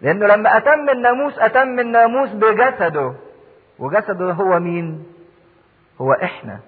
[0.00, 3.14] لأنه لما أتم الناموس أتم الناموس بجسده.
[3.78, 5.06] وجسده هو مين؟
[6.00, 6.58] هو إحنا.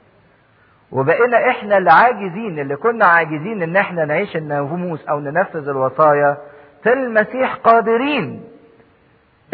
[0.92, 6.36] وبقينا إحنا اللي عاجزين اللي كنا عاجزين إن إحنا نعيش الناموس أو ننفذ الوصايا
[6.82, 8.44] في المسيح قادرين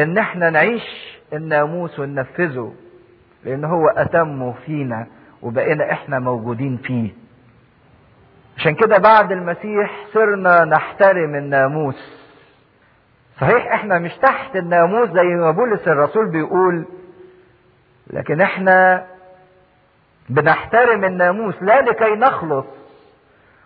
[0.01, 2.75] إن إحنا نعيش الناموس وننفذه
[3.45, 5.07] لأن هو اتمه فينا
[5.43, 7.11] وبقينا إحنا موجودين فيه.
[8.59, 12.23] عشان كده بعد المسيح صرنا نحترم الناموس.
[13.41, 16.85] صحيح إحنا مش تحت الناموس زي ما بولس الرسول بيقول
[18.11, 19.05] لكن إحنا
[20.29, 22.65] بنحترم الناموس لا لكي نخلص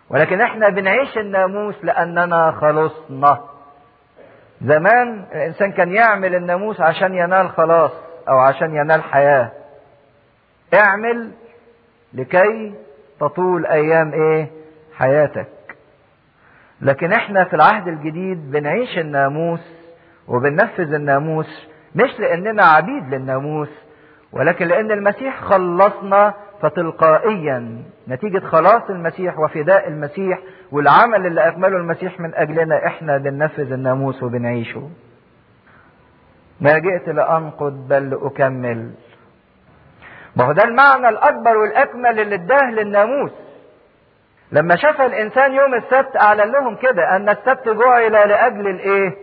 [0.09, 3.39] ولكن إحنا بنعيش الناموس لأننا خلصنا.
[4.61, 7.91] زمان الإنسان كان يعمل الناموس عشان ينال خلاص
[8.29, 9.51] أو عشان ينال حياة.
[10.73, 11.31] اعمل
[12.13, 12.73] لكي
[13.19, 14.47] تطول أيام إيه؟
[14.97, 15.47] حياتك.
[16.81, 19.59] لكن إحنا في العهد الجديد بنعيش الناموس
[20.27, 23.69] وبننفذ الناموس مش لأننا عبيد للناموس
[24.31, 30.39] ولكن لأن المسيح خلصنا فتلقائيا نتيجة خلاص المسيح وفداء المسيح
[30.71, 34.89] والعمل اللي أكمله المسيح من أجلنا إحنا بننفذ الناموس وبنعيشه
[36.61, 38.91] ما جئت لأنقض بل لأكمل
[40.35, 43.31] ما هو ده المعنى الأكبر والأكمل اللي اداه للناموس
[44.51, 49.15] لما شاف الإنسان يوم السبت أعلن لهم كده أن السبت جعل لأجل الإيه؟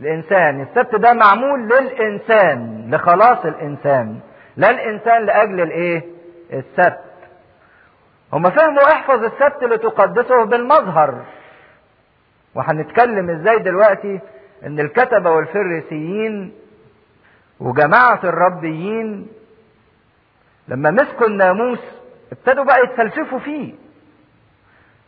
[0.00, 4.18] الإنسان السبت ده معمول للإنسان لخلاص الإنسان
[4.56, 6.13] لا الإنسان لأجل الإيه؟
[6.52, 7.00] السبت
[8.32, 11.24] هم فهموا احفظ السبت لتقدسه بالمظهر.
[12.54, 14.20] وهنتكلم إزاي دلوقتي
[14.66, 16.52] ان الكتبة والفريسيين
[17.60, 19.28] وجماعة الربيين
[20.68, 21.78] لما مسكوا الناموس
[22.32, 23.74] ابتدوا بقى يتفلسفوا فيه.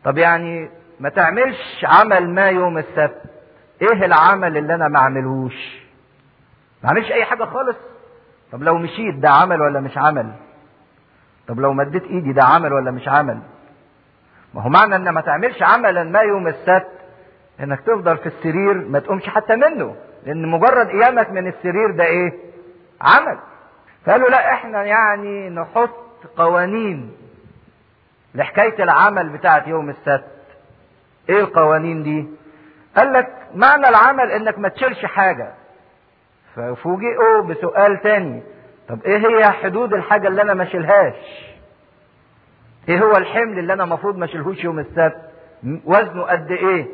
[0.05, 0.71] طب يعني
[1.01, 3.23] ما تعملش عمل ما يوم السبت.
[3.83, 5.79] إيه العمل اللي أنا ما اعملهوش؟
[6.83, 7.77] ما اعملش اي حاجة خالص؟
[8.53, 10.33] طب لو مشيت ده عمل ولا مش عمل؟
[11.49, 13.39] طب لو مديت ايدي ده عمل ولا مش عمل؟
[14.55, 16.91] ما هو معنى ان ما تعملش عملا ما يوم السبت
[17.61, 22.33] إنك تفضل في السرير ما تقومش حتى منه لأن مجرد قيامك من السرير ده إيه؟
[23.01, 23.39] عمل.
[24.07, 25.91] فقالوا لا إحنا يعني نحط
[26.37, 27.13] قوانين
[28.35, 30.25] لحكاية العمل بتاعت يوم السبت.
[31.29, 32.27] إيه القوانين دي؟
[32.97, 35.53] قال لك معنى العمل إنك ما تشيلش حاجة.
[36.57, 38.43] ففوجئوا بسؤال تاني.
[38.89, 41.15] طب إيه هي حدود الحاجة اللي أنا ما اشيلهاش
[42.89, 45.17] إيه هو الحمل اللي أنا المفروض ما اشيلهوش يوم السبت؟
[45.85, 46.87] وزنه قد إيه؟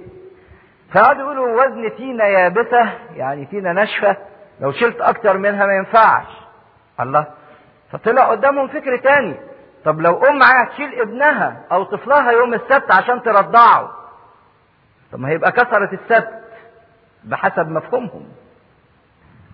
[0.94, 4.16] فقعدوا يقولوا وزن تينة يابسة يعني تينة ناشفة
[4.60, 6.26] لو شلت أكتر منها ما ينفعش.
[7.00, 7.26] الله.
[7.92, 9.34] فطلع قدامهم فكر تاني.
[9.84, 13.90] طب لو أم تشيل ابنها أو طفلها يوم السبت عشان ترضعه؟
[15.12, 16.42] طب ما هيبقى كسرت السبت
[17.24, 18.28] بحسب مفهومهم.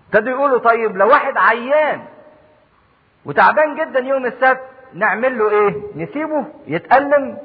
[0.07, 2.01] ابتدوا يقولوا طيب لو واحد عيان
[3.25, 4.61] وتعبان جدا يوم السبت
[4.93, 7.37] نعمل له إيه؟ نسيبه يتألم.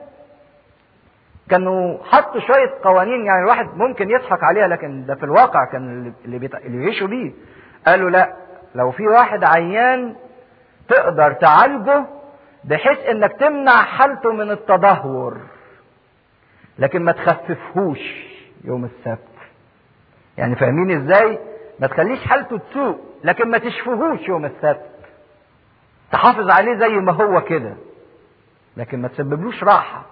[1.51, 6.39] كانوا حطوا شوية قوانين يعني الواحد ممكن يضحك عليها لكن ده في الواقع كان اللي,
[6.39, 6.55] بيت...
[6.55, 7.33] اللي بيعيشوا بيه.
[7.87, 8.35] قالوا لا
[8.75, 10.17] لو في واحد عيان
[10.89, 12.05] تقدر تعالجه
[12.65, 15.37] بحيث إنك تمنع حالته من التدهور.
[16.79, 18.01] لكن ما تخففهوش
[18.65, 19.29] يوم السبت.
[20.39, 21.39] يعني فاهمين إزاي؟
[21.81, 24.94] ما تخليش حالته تسوء لكن ما تشفهوش يوم السبت.
[26.13, 27.75] تحافظ عليه زي ما هو كده.
[28.77, 30.03] لكن ما تسببلوش راحة.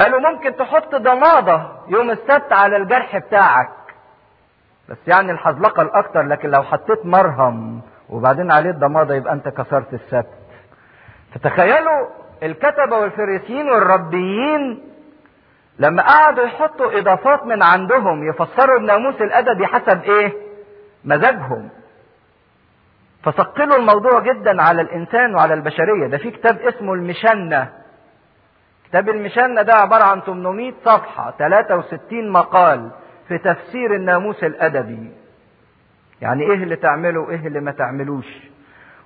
[0.00, 3.68] قالوا ممكن تحط ضمادة يوم السبت على الجرح بتاعك.
[4.88, 10.34] بس يعني الحزلقة الأكتر لكن لو حطيت مرهم وبعدين عليه الضمادة يبقى أنت كسرت السبت.
[11.34, 12.06] فتخيلوا
[12.42, 14.84] الكتبة والفريسيين والربيين
[15.78, 20.32] لما قعدوا يحطوا إضافات من عندهم يفسروا الناموس الأدبي حسب إيه؟
[21.04, 21.68] مزاجهم.
[23.22, 26.06] فثقلوا الموضوع جدا على الإنسان وعلى البشرية.
[26.06, 27.68] ده في كتاب اسمه المشنة.
[28.88, 32.90] كتاب المشنة ده عبارة عن 800 صفحة 63 مقال
[33.28, 35.10] في تفسير الناموس الأدبي.
[36.20, 38.26] يعني إيه اللي تعمله وإيه اللي ما تعملوش.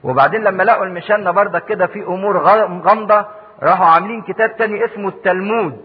[0.03, 2.39] وبعدين لما لقوا المشنة بردك كده في أمور
[2.83, 3.27] غامضة
[3.63, 5.85] راحوا عاملين كتاب تاني اسمه التلمود.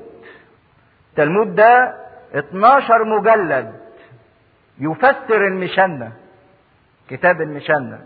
[1.09, 1.93] التلمود ده
[2.35, 3.73] 12 مجلد
[4.79, 6.11] يفسر المشنة
[7.09, 7.99] كتاب المشنة.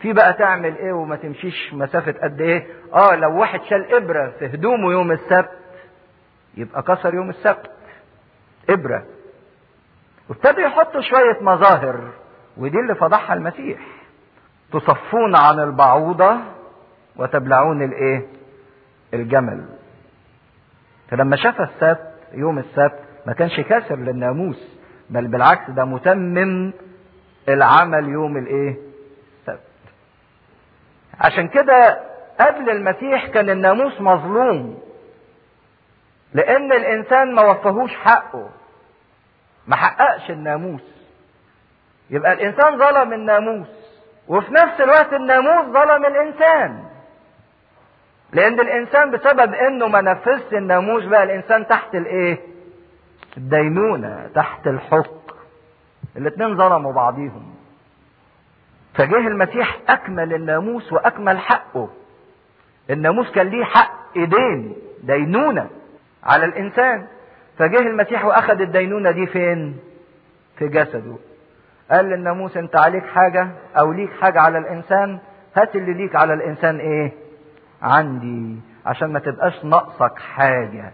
[0.00, 4.46] في بقى تعمل إيه وما تمشيش مسافة قد إيه؟ آه لو واحد شال إبرة في
[4.46, 5.50] هدومه يوم السبت
[6.56, 7.70] يبقى كسر يوم السبت.
[8.70, 9.06] إبرة.
[10.28, 12.00] وابتدوا يحطوا شوية مظاهر
[12.56, 13.78] ودي اللي فضحها المسيح.
[14.72, 16.36] تصفون عن البعوضة
[17.16, 18.26] وتبلعون الإيه؟
[19.14, 19.64] الجمل.
[21.10, 24.78] فلما شاف السبت يوم السبت ما كانش كاسر للناموس
[25.10, 26.72] بل بالعكس ده متمم
[27.48, 28.76] العمل يوم الإيه؟
[31.20, 32.00] عشان كده
[32.40, 34.80] قبل المسيح كان الناموس مظلوم
[36.34, 38.50] لأن الإنسان ما وفهوش حقه
[39.66, 40.82] ما حققش الناموس.
[42.10, 43.68] يبقى الإنسان ظلم الناموس
[44.28, 46.84] وفي نفس الوقت الناموس ظلم الإنسان.
[48.32, 52.38] لأن الإنسان بسبب إنه ما نفذش الناموس بقى الإنسان تحت الإيه؟
[53.36, 55.18] الدينونة تحت الحكم
[56.16, 57.54] الاتنين ظلموا بعضيهم.
[58.98, 61.88] فجه المسيح أكمل الناموس وأكمل حقه.
[62.90, 65.70] الناموس كان ليه حق إيدين دينونة
[66.24, 67.06] على الإنسان.
[67.58, 69.76] فجه المسيح وأخذ الدينونة دي فين؟
[70.58, 71.16] في جسده.
[71.90, 75.18] قال للناموس أنت عليك حاجة أو ليك حاجة على الإنسان؟
[75.56, 77.12] هات اللي ليك على الإنسان إيه؟
[77.82, 80.92] عندي عشان ما تبقاش ناقصك حاجة.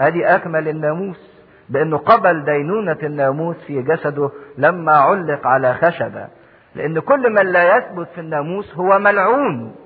[0.00, 6.28] أدي أكمل الناموس بأنه قبل دينونة الناموس في جسده لما علق على خشبة.
[6.74, 9.76] لأن كل من لا يثبت في الناموس هو ملعون.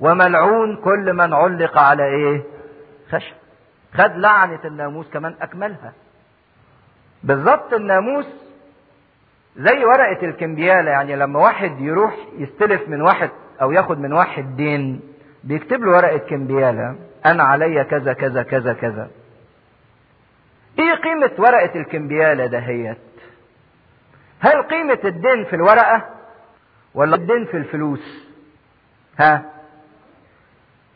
[0.00, 2.42] وملعون كل من علق على إيه؟
[3.10, 3.34] خشب.
[3.94, 5.92] خد لعنة الناموس كمان أكملها.
[7.22, 8.26] بالظبط الناموس
[9.56, 13.30] زي ورقة الكمبيالة يعني لما واحد يروح يستلف من واحد
[13.62, 15.00] أو ياخد من واحد دين
[15.44, 19.08] بيكتب له ورقة كمبيالة أنا عليا كذا كذا كذا كذا.
[20.78, 22.98] إيه قيمة ورقة الكمبيالة دهيت
[24.40, 26.15] هل قيمة الدين في الورقة؟
[26.96, 28.26] ولا الدين في الفلوس؟
[29.18, 29.42] ها؟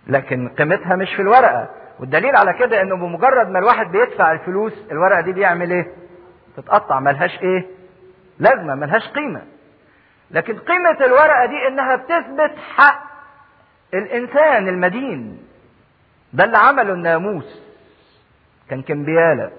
[0.06, 1.68] لكن قيمتها مش في الورقة.
[2.00, 5.86] والدليل على كده إنه بمجرد ما الواحد بيدفع الفلوس الورقة دي بيعمل إيه؟
[6.56, 7.66] تتقطع ملهاش إيه؟
[8.38, 9.42] لازمة ملهاش قيمة.
[10.30, 13.02] لكن قيمة الورقة دي إنها بتثبت حق
[13.94, 15.42] الإنسان المدين.
[16.32, 17.62] ده اللي عمله الناموس
[18.70, 19.50] كان كمبيالة.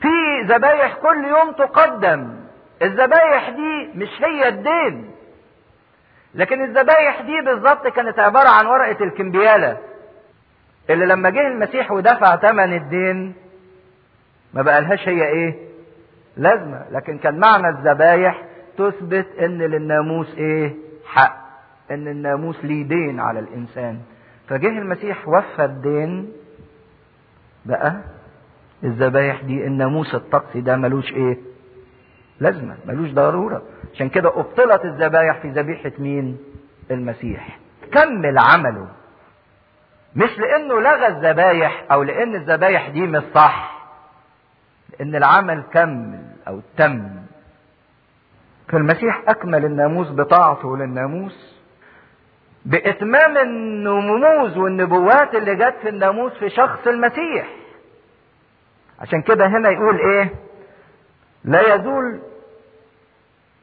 [0.00, 2.36] في ذبايح كل يوم تقدم.
[2.82, 5.11] الذبايح دي مش هي الدين.
[6.34, 9.78] لكن الذبايح دي بالظبط كانت عبارة عن ورقة الكمبيالة.
[10.90, 13.34] اللي لما جه المسيح ودفع ثمن الدين
[14.54, 15.54] ما بقالهاش هي إيه؟
[16.36, 16.84] لازمة.
[16.90, 18.42] لكن كان معنى الذبايح
[18.78, 20.74] تثبت إن للناموس إيه؟
[21.06, 21.42] حق.
[21.90, 23.98] إن الناموس ليه دين على الإنسان.
[24.48, 26.32] فجه المسيح وفى الدين
[27.66, 27.94] بقى
[28.84, 31.38] الذبايح دي الناموس الطقسي ده ملوش إيه؟
[32.42, 33.62] لازمة ملوش ضرورة.
[33.94, 36.38] عشان كده أبطلت الذبايح في ذبيحة مين؟
[36.90, 37.58] المسيح.
[37.92, 38.88] كمل عمله.
[40.16, 43.86] مش لأنه لغى الذبايح أو لأن الذبايح دي مش صح.
[44.98, 47.08] لأن العمل كمل أو تم.
[48.68, 51.62] فالمسيح أكمل الناموس بطاعته للناموس.
[52.64, 57.46] بإتمام النموذج والنبوات اللي جت في الناموس في شخص المسيح.
[59.00, 60.30] عشان كده هنا يقول إيه؟
[61.44, 62.20] لا يزول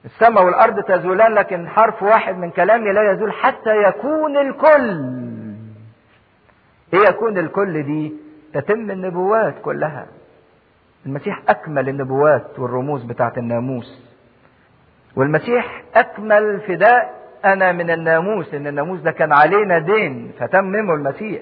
[0.05, 5.19] السماء والأرض تزولان لكن حرف واحد من كلامي لا يزول حتى يكون الكل.
[6.93, 8.13] إيه يكون الكل دي
[8.53, 10.07] تتم النبوات كلها.
[11.05, 14.09] المسيح أكمل النبوات والرموز بتاعت الناموس.
[15.15, 21.41] والمسيح أكمل فداء أنا من الناموس إن الناموس ده كان علينا دين فتممه المسيح.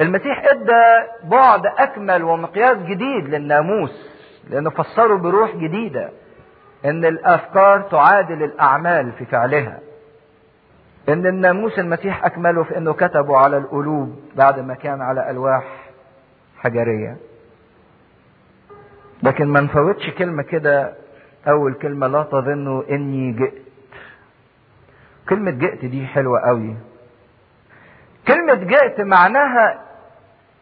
[0.00, 4.10] المسيح إدى بعد أكمل ومقياس جديد للناموس
[4.50, 6.10] لأنه فسره بروح جديدة.
[6.84, 9.78] إن الأفكار تعادل الأعمال في فعلها.
[11.08, 15.64] إن الناموس المسيح أكمله في إنه كتبه على القلوب بعد ما كان على ألواح
[16.58, 17.16] حجرية.
[19.22, 20.94] لكن ما نفوتش كلمة كده
[21.48, 23.62] أول كلمة لا تظنوا إني جئت.
[25.28, 26.76] كلمة جئت دي حلوة قوي.
[28.28, 29.80] كلمة جئت معناها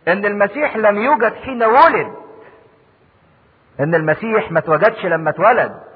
[0.08, 2.12] إن المسيح لم يوجد حين ولد.
[3.80, 5.88] إن المسيح ما اتوجدش لما اتولد.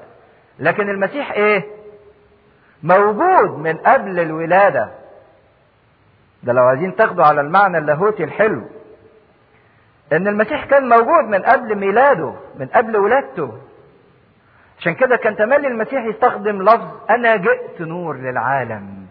[0.59, 1.63] لكن المسيح إيه؟
[2.83, 4.89] موجود من قبل الولادة.
[6.43, 8.61] ده لو عايزين تاخدوا على المعنى اللاهوتي الحلو.
[10.13, 13.53] إن المسيح كان موجود من قبل ميلاده من قبل ولادته.
[14.79, 19.05] عشان كده كان تملي المسيح يستخدم لفظ أنا جئت نور للعالم.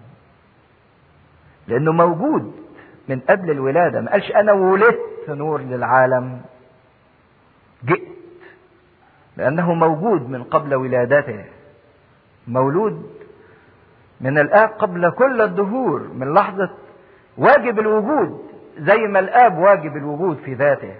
[1.69, 2.55] لأنه موجود
[3.09, 4.01] من قبل الولادة.
[4.01, 6.41] ما قالش أنا ولدت نور للعالم.
[7.85, 8.22] جئت.
[9.37, 11.45] لأنه موجود من قبل ولادته.
[12.49, 13.11] مولود
[14.21, 16.71] من الآب قبل كل الدهور من لحظة
[17.39, 18.43] واجب الوجود
[18.79, 20.95] زي ما الآب واجب الوجود في ذاته.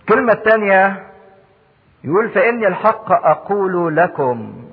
[0.00, 1.06] الكلمة الثانية
[2.04, 4.64] يقول فإني الحق أقول لكم.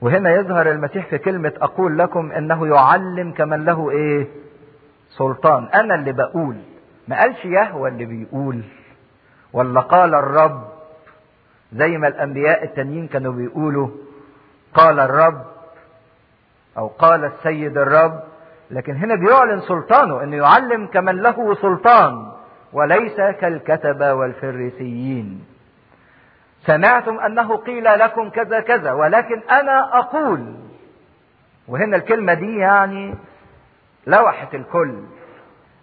[0.00, 4.26] وهنا يظهر المسيح في كلمة أقول لكم أنه يعلم كمن له إيه؟
[5.08, 5.64] سلطان.
[5.74, 6.56] أنا اللي بقول.
[7.08, 8.62] ما قالش يهوى اللي بيقول.
[9.52, 10.75] ولا قال الرب.
[11.72, 13.88] زي ما الأنبياء التانيين كانوا بيقولوا
[14.74, 15.42] قال الرب
[16.78, 18.20] أو قال السيد الرب
[18.70, 22.32] لكن هنا بيعلن سلطانه إنه يعلم كمن له سلطان
[22.72, 25.44] وليس كالكتبة والفريسيين.
[26.66, 30.54] سمعتم أنه قيل لكم كذا كذا ولكن أنا أقول
[31.68, 33.14] وهنا الكلمة دي يعني
[34.06, 34.94] لوحت الكل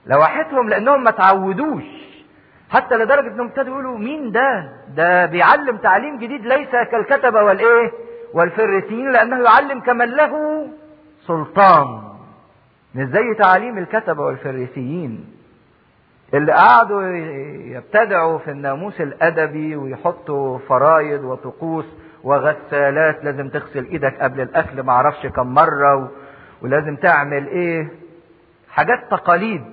[0.06, 2.03] لوحتهم لأنهم ما تعودوش.
[2.74, 7.92] حتى لدرجة إنهم ابتدوا يقولوا مين ده؟ ده بيعلم تعليم جديد ليس كالكتبة والإيه؟
[8.34, 10.68] والفريسيين لأنه يعلم كمن له
[11.28, 12.04] سلطان.
[12.96, 15.26] مش زي تعاليم الكتبة والفريسيين.
[16.34, 17.04] اللي قعدوا
[17.78, 21.86] يبتدعوا في الناموس الأدبي ويحطوا فرايد وطقوس
[22.24, 26.12] وغسالات لازم تغسل إيدك قبل الأكل معرفش كم مرة
[26.62, 27.88] ولازم تعمل إيه؟
[28.70, 29.64] حاجات تقاليد.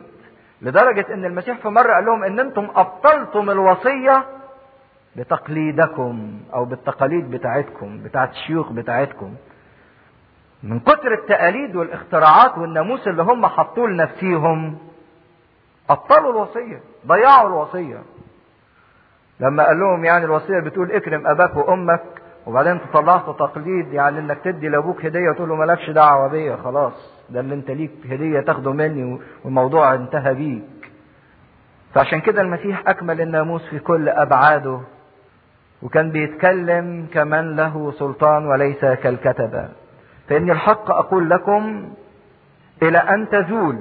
[0.62, 4.24] لدرجة إن المسيح في مرة قال لهم إن أنتم أبطلتم الوصية
[5.16, 9.34] بتقليدكم أو بالتقاليد بتاعتكم بتاعت الشيوخ بتاعتكم.
[10.62, 14.78] من كتر التقاليد والاختراعات والناموس اللي هم حطوه لنفسيهم
[15.90, 18.02] أبطلوا الوصية ضيعوا الوصية.
[19.40, 22.02] لما قال لهم يعني الوصية بتقول اكرم أباك وأمك
[22.46, 27.19] وبعدين انت طلعت تقليد يعني إنك تدي لأبوك هدية وتقول له مالكش دعوة بيا خلاص.
[27.32, 30.90] ده اللي انت ليك هدية تاخده مني والموضوع انتهى بيك.
[31.94, 34.80] فعشان كده المسيح أكمل الناموس في كل أبعاده
[35.82, 39.68] وكان بيتكلم كمن له سلطان وليس كالكتبة.
[40.28, 41.90] فإني الحق أقول لكم
[42.82, 43.76] إلى أن تزول.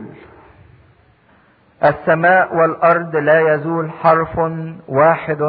[1.83, 4.39] السماء والأرض لا يزول حرف
[4.87, 5.41] واحد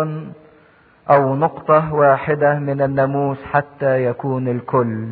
[1.11, 5.09] أو نقطة واحدة من الناموس حتى يكون الكل.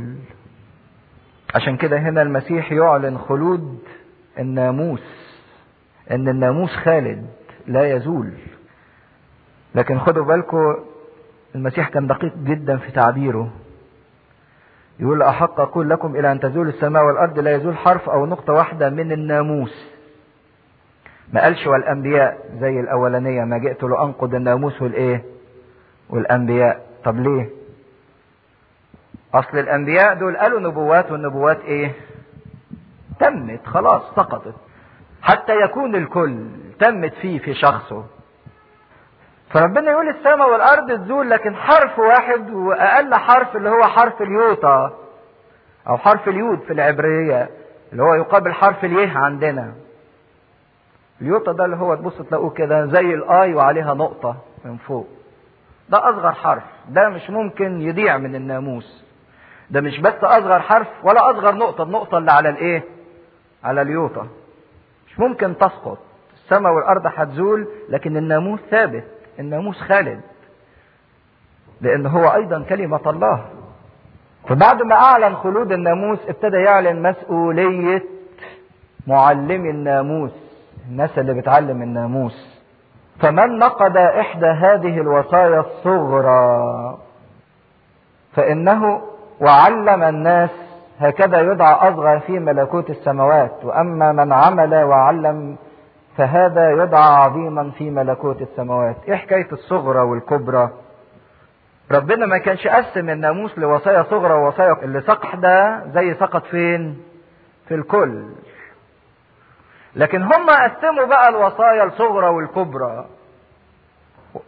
[1.55, 3.79] عشان كده هنا المسيح يعلن خلود
[4.39, 5.03] الناموس
[6.11, 7.27] إن الناموس خالد
[7.67, 8.33] لا يزول.
[9.75, 10.77] لكن خدوا بالكم
[11.55, 13.51] المسيح كان دقيق جدا في تعبيره.
[15.01, 18.91] يقول أحق أقول لكم إلى أن تزول السماء والأرض لا يزول حرف أو نقطة واحدة
[18.91, 19.89] من الناموس.
[21.33, 25.25] ما قالش والأنبياء زي الأولانية ما جئت لأنقض الناموس والإيه؟
[26.11, 26.87] والأنبياء.
[27.05, 27.49] طب ليه؟
[29.35, 31.93] أصل الأنبياء دول قالوا نبوات والنبوات إيه؟
[33.21, 34.55] تمت خلاص سقطت.
[35.23, 36.47] حتى يكون الكل
[36.81, 38.05] تمت فيه في شخصه.
[39.51, 44.93] فربنا يقول السماء والأرض تزول لكن حرف واحد وأقل حرف اللي هو حرف اليوتا
[45.89, 47.49] أو حرف اليود في العبرية
[47.93, 49.73] اللي هو يقابل حرف اليه عندنا.
[51.21, 55.09] اليوتا ده اللي هو تبص تلاقوه كده زي الآي وعليها نقطة من فوق.
[55.89, 56.63] ده أصغر حرف.
[56.89, 59.05] ده مش ممكن يضيع من الناموس.
[59.71, 62.85] ده مش بس أصغر حرف ولا أصغر نقطة النقطة اللي على الإيه؟
[63.65, 64.27] على اليوتا
[65.07, 65.99] مش ممكن تسقط.
[66.35, 69.05] السماء والأرض هتزول لكن الناموس ثابت.
[69.39, 70.21] الناموس خالد.
[71.81, 73.45] لأن هو أيضا كلمة الله.
[74.49, 78.03] فبعد ما أعلن خلود الناموس ابتدى يعلن مسؤولية
[79.07, 80.33] معلمي الناموس.
[80.89, 82.59] الناس اللي بتعلم الناموس.
[83.21, 86.99] فمن نقض إحدى هذه الوصايا الصغرى
[88.33, 89.03] فإنه
[89.41, 90.51] وعلم الناس
[91.01, 95.57] هكذا يدعى أصغر في ملكوت السماوات وأما من عمل وعلم
[96.17, 98.97] فهذا يدعى عظيما في ملكوت السماوات.
[99.09, 100.71] إيه حكاية الصغرى والكبرى؟
[101.93, 107.03] ربنا ما كانش قسم الناموس لوصايا صغرى ووصايا اللي سقط ده زي سقط فين؟
[107.69, 108.23] في الكل.
[109.97, 113.05] لكن هم قسموا بقى الوصايا الصغرى والكبرى.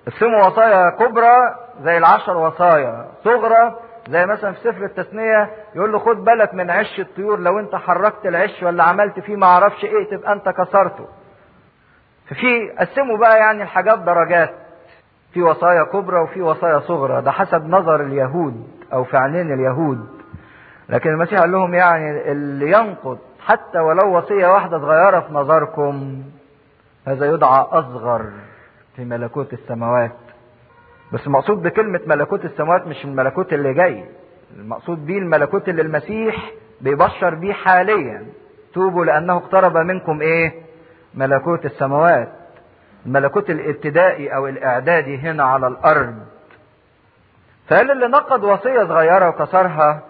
[0.07, 3.07] قسموا وصايا كبرى زي العشر وصايا.
[3.25, 3.75] صغرى
[4.11, 8.27] زي مثلا في سفر التثنية يقول له خد بالك من عش الطيور لو انت حركت
[8.27, 11.07] العش ولا عملت فيه ما أعرفش إيه تبقى انت كسرته.
[12.27, 14.55] ففي قسموا بقى يعني الحاجات درجات.
[15.33, 17.23] في وصايا كبرى وفي وصايا صغرى.
[17.23, 20.09] ده حسب نظر اليهود أو في عينين اليهود.
[20.89, 26.23] لكن المسيح قال لهم يعني اللي ينقض حتى ولو وصية واحدة صغيرة في نظركم
[27.07, 28.27] هذا يدعى أصغر
[28.97, 30.13] في ملكوت السماوات.
[31.13, 34.05] بس المقصود بكلمة ملكوت السماوات مش الملكوت اللي جاي.
[34.57, 36.51] المقصود بيه الملكوت اللي المسيح
[36.81, 38.27] بيبشر بيه حاليا.
[38.75, 40.53] توبوا لأنه اقترب منكم إيه؟
[41.15, 42.33] ملكوت السماوات.
[43.07, 46.15] الملكوت الابتدائي أو الإعدادي هنا على الأرض.
[47.69, 50.03] فقال اللي نقض وصية صغيرة وكسرها؟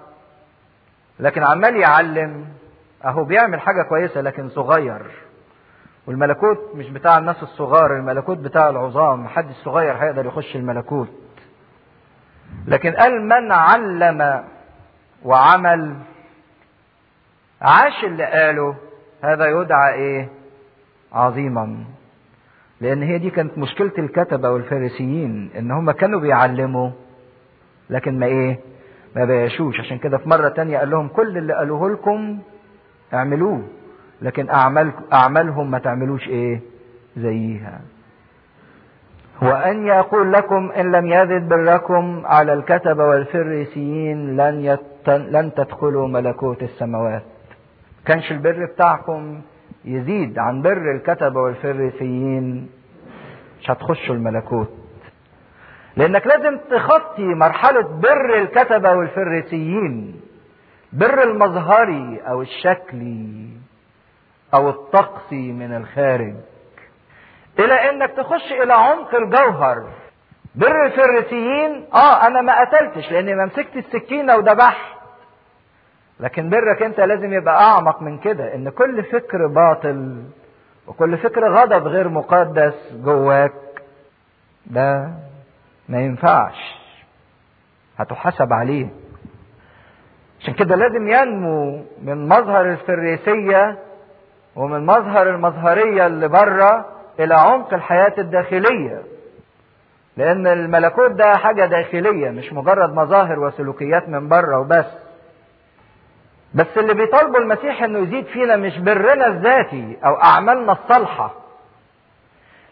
[1.20, 2.44] لكن عمال يعلم.
[3.04, 5.02] أهو بيعمل حاجة كويسة لكن صغير.
[6.10, 9.24] والملكوت مش بتاع الناس الصغار الملكوت بتاع العظام.
[9.24, 11.08] محدش صغير هيقدر يخش الملكوت.
[12.66, 14.44] لكن قال من علم
[15.24, 15.96] وعمل
[17.62, 18.74] عاش اللي قاله
[19.24, 20.28] هذا يدعى إيه؟
[21.12, 21.84] عظيما.
[22.80, 26.90] لأن هي دي كانت مشكلة الكتبة والفارسيين إن هم كانوا بيعلموا
[27.90, 28.58] لكن ما إيه؟
[29.16, 29.80] ما بيعيشوش.
[29.80, 32.38] عشان كده في مرة تانية قال لهم كل اللي قالوه لكم
[33.14, 33.62] اعملوه.
[34.22, 36.60] لكن أعمال أعمالهم ما تعملوش إيه؟
[37.16, 37.80] زيها.
[39.42, 45.08] وأن يقول لكم إن لم يزد بركم على الكتبة والفريسيين لن يت...
[45.08, 47.22] لن تدخلوا ملكوت السماوات.
[48.06, 49.40] كانش البر بتاعكم
[49.84, 52.68] يزيد عن بر الكتبة والفريسيين
[53.60, 54.70] مش هتخشوا الملكوت.
[55.96, 60.20] لأنك لازم تخطي مرحلة بر الكتبة والفريسيين
[60.92, 63.46] بر المظهري أو الشكلي.
[64.54, 66.34] أو الطقسي من الخارج.
[67.58, 69.88] إلى إنك تخش إلى عمق الجوهر.
[70.54, 74.96] بر الفريسيين آه أنا ما قتلتش لأني ما مسكت السكينة وذبحت
[76.20, 80.22] لكن برك أنت لازم يبقى أعمق من كده إن كل فكر باطل
[80.86, 83.52] وكل فكر غضب غير مقدس جواك
[84.66, 85.10] ده
[85.88, 86.74] ما ينفعش.
[87.98, 88.86] هتحاسب عليه.
[90.40, 93.78] عشان كده لازم ينمو من مظهر الفريسية
[94.56, 96.86] ومن مظهر المظهرية اللي بره
[97.20, 99.02] إلى عمق الحياة الداخلية.
[100.16, 104.86] لأن الملكوت ده حاجة داخلية مش مجرد مظاهر وسلوكيات من بره وبس.
[106.54, 111.34] بس اللي بيطالبه المسيح إنه يزيد فينا مش برنا الذاتي أو أعمالنا الصالحة.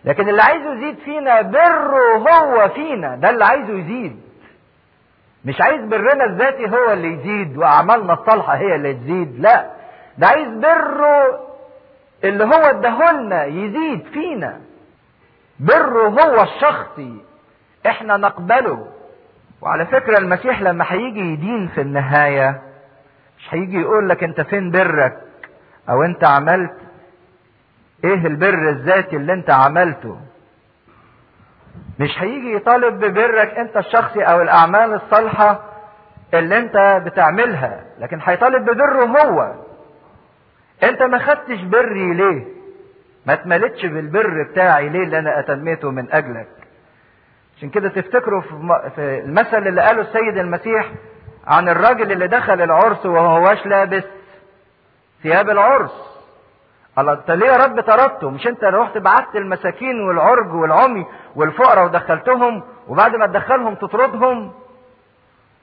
[0.05, 4.21] لكن اللي عايزه يزيد فينا بره هو فينا ده اللي عايزه يزيد.
[5.45, 9.71] مش عايز برنا الذاتي هو اللي يزيد وأعمالنا الصالحة هي اللي تزيد لا.
[10.19, 11.48] ده عايز بره
[12.25, 14.61] اللي هو اداهولنا يزيد فينا.
[15.61, 17.25] بره هو الشخصي.
[17.87, 18.87] إحنا نقبله.
[19.61, 22.63] وعلى فكرة المسيح لما هيجي يدين في النهاية
[23.39, 25.19] مش هيجي يقول لك انت فين برك؟
[25.91, 26.75] أو انت عملت
[28.05, 30.19] إيه البر الذاتي اللي انت عملته؟
[31.99, 35.61] مش هيجي يطالب ببرك انت الشخصي أو الاعمال الصالحة
[36.35, 39.55] اللي انت بتعملها لكن هيطالب ببره هو.
[40.83, 42.45] انت ما خدتش بري ليه؟
[43.27, 46.49] ما اتملتش بالبر بتاعي ليه اللي أنا اتميته من اجلك؟
[47.57, 48.41] عشان كده تفتكروا
[48.97, 50.91] في المثل اللي قاله السيد المسيح
[51.47, 54.05] عن الراجل اللي دخل العرس وهو هواش لابس
[55.23, 56.19] ثياب العرس.
[56.99, 61.07] الله انت ليه يا رب طردته؟ مش انت رحت بعت المساكين والعرج والعمي
[61.37, 64.53] والفقراء ودخلتهم وبعد ما تدخلهم تطردهم؟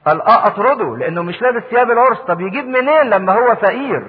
[0.06, 2.18] قال آه أطرده لأنه مش لابس ثياب العرس.
[2.18, 4.06] طب يجيب منين لما هو فقير؟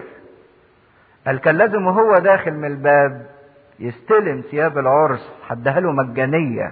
[1.28, 3.26] قال كان لازم وهو داخل من الباب
[3.80, 6.72] يستلم ثياب العرس حدها له مجانية.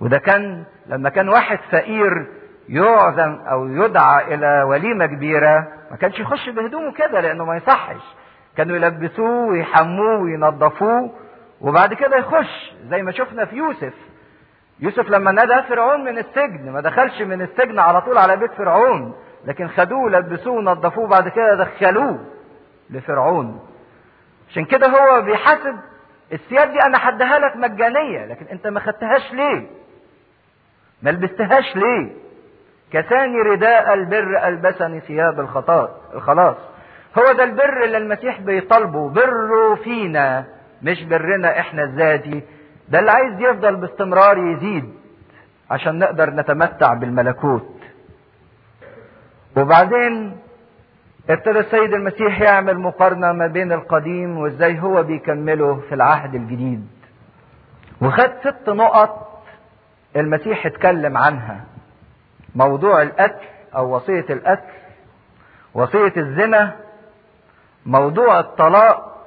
[0.00, 2.26] وده كان لما كان واحد فقير
[2.68, 8.00] يعزم أو يدعى إلى وليمة كبيرة ما كانش يخش بهدومه كده لأنه ما يصحش.
[8.56, 11.10] كانوا يلبسوه ويحموه وينظفوه
[11.60, 13.94] وبعد كده يخش زي ما شفنا في يوسف.
[14.80, 19.14] يوسف لما نادى فرعون من السجن ما دخلش من السجن على طول على بيت فرعون
[19.44, 22.18] لكن خدوه لبسوه ونظفوه بعد كده دخلوه.
[22.92, 23.60] لفرعون.
[24.50, 25.76] عشان كده هو بيحاسب.
[26.32, 29.66] الثياب دي أنا حدها لك مجانية لكن انت ما خدتهاش ليه؟
[31.02, 32.12] ما لبستهاش ليه؟
[32.92, 36.56] كساني رداء البر ألبسني ثياب الخطاء الخلاص.
[37.18, 39.08] هو ده البر اللي المسيح بيطالبه.
[39.08, 40.44] بره فينا
[40.82, 42.42] مش برنا إحنا الذاتي.
[42.88, 44.94] ده اللي عايز يفضل باستمرار يزيد
[45.70, 47.80] عشان نقدر نتمتع بالملكوت.
[49.56, 50.36] وبعدين
[51.30, 56.86] ابتدى السيد المسيح يعمل مقارنة ما بين القديم وازاي هو بيكمله في العهد الجديد.
[58.02, 59.42] وخد ست نقط
[60.16, 61.64] المسيح اتكلم عنها.
[62.54, 63.46] موضوع القتل
[63.76, 64.72] أو وصية القتل
[65.74, 66.76] وصية الزنا
[67.86, 69.26] موضوع الطلاق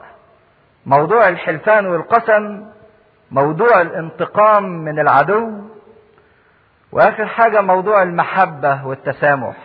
[0.85, 2.65] موضوع الحلفان والقسم
[3.31, 5.51] موضوع الانتقام من العدو
[6.91, 9.55] وآخر حاجة موضوع المحبة والتسامح.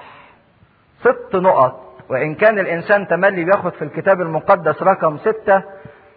[1.01, 1.90] ست نقط.
[2.11, 5.63] وإن كان الإنسان تملي بياخد في الكتاب المقدس رقم ستة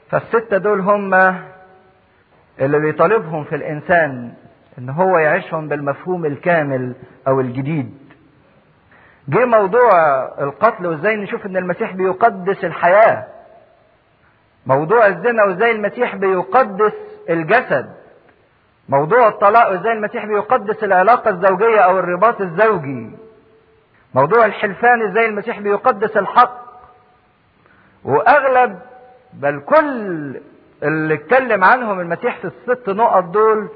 [0.10, 1.14] فالستة دول هم
[2.62, 4.34] اللي بيطالبهم في الإنسان
[4.80, 6.96] إن هو يعيشهم بالمفهوم الكامل
[7.28, 7.98] أو الجديد.
[9.30, 9.92] جه موضوع
[10.42, 13.24] القتل وإزاي نشوف إن المسيح بيقدس الحياة.
[14.66, 16.94] موضوع الزنا وإزاي المسيح بيقدس
[17.30, 17.90] الجسد.
[18.90, 23.10] موضوع الطلاق وإزاي المسيح بيقدس العلاقة الزوجية أو الرباط الزوجي.
[24.14, 26.64] موضوع الحلفان إزاي المسيح بيقدس الحق.
[28.04, 28.80] وأغلب
[29.34, 30.40] بل كل
[30.84, 33.70] اللي اتكلم عنهم المسيح في الست نقط دول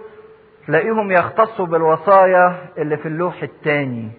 [0.68, 4.12] تلاقيهم يختصوا بالوصايا اللي في اللوح الثاني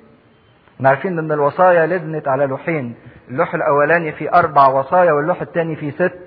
[0.77, 2.95] إحنا عارفين إن الوصايا لزنت على لوحين.
[3.28, 6.19] اللوح الأولاني فيه أربع وصايا واللوح الثاني فيه ست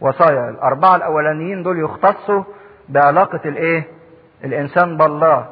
[0.00, 0.50] وصايا.
[0.50, 2.44] الأربعة الأولانيين دول يختصوا
[2.88, 3.84] بعلاقة الإيه؟
[4.44, 5.48] الإنسان بالله.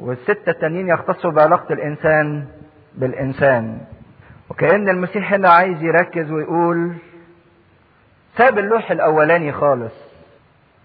[0.00, 2.44] والستة التانيين يختصوا بعلاقة الإنسان
[2.94, 3.80] بالإنسان.
[4.50, 6.92] وكأن المسيح هنا عايز يركز ويقول
[8.38, 9.92] ساب اللوح الأولاني خالص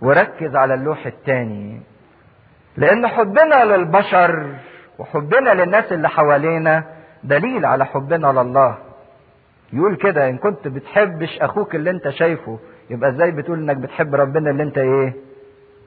[0.01, 1.81] وركز على اللوح الثاني
[2.77, 4.55] لأن حبنا للبشر
[4.99, 6.83] وحبنا للناس اللي حوالينا
[7.23, 8.77] دليل على حبنا لله.
[9.73, 12.59] يقول كده إن كنت بتحبش أخوك اللي أنت شايفه
[12.89, 15.13] يبقى إزاي بتقول إنك بتحب ربنا اللي أنت إيه؟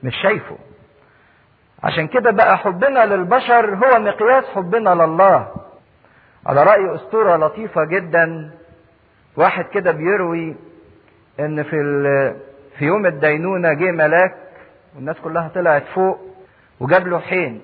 [0.03, 0.57] مش شايفه.
[1.85, 5.49] عشان كده بقى حبنا للبشر هو مقياس حبنا لله.
[6.47, 8.51] على رأي أسطورة لطيفة جدا
[9.37, 10.57] واحد كده بيروي
[11.41, 11.71] إن في
[12.79, 14.35] في يوم الدينونة جه ملاك
[14.97, 16.19] والناس كلها طلعت فوق
[16.81, 17.61] وجاب له حين.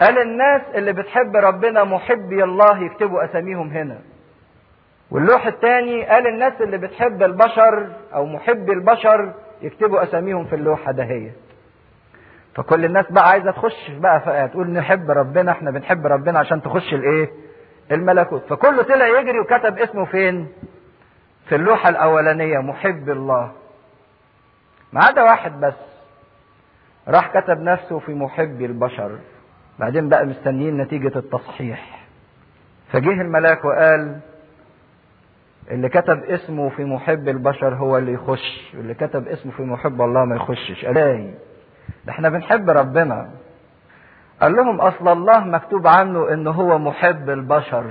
[0.00, 3.98] قال الناس اللي بتحب ربنا محبي الله يكتبوا أساميهم هنا.
[5.10, 9.32] واللوح الثاني قال الناس اللي بتحب البشر أو محبي البشر
[9.62, 11.32] يكتبوا أساميهم في اللوحة دهية
[12.54, 17.30] فكل الناس بقى عايزة تخش بقى تقول نحب ربنا إحنا بنحب ربنا عشان تخش الإيه؟
[17.92, 18.42] الملكوت.
[18.48, 20.48] فكله طلع يجري وكتب اسمه فين؟
[21.48, 23.52] في اللوحة الأولانية محب الله.
[24.92, 25.74] ما عدا واحد بس.
[27.08, 29.18] راح كتب نفسه في محب البشر.
[29.78, 32.04] بعدين بقى مستنيين نتيجة التصحيح.
[32.92, 34.20] فجه الملاك وقال
[35.70, 38.70] اللي كتب اسمه في محب البشر هو اللي يخش.
[38.76, 40.84] واللي كتب اسمه في محب الله ما يخشش.
[40.84, 41.30] ألاهي.
[42.04, 43.30] ده إحنا بنحب ربنا.
[44.44, 47.84] قال لهم أصل الله مكتوب عنه إن هو محب البشر.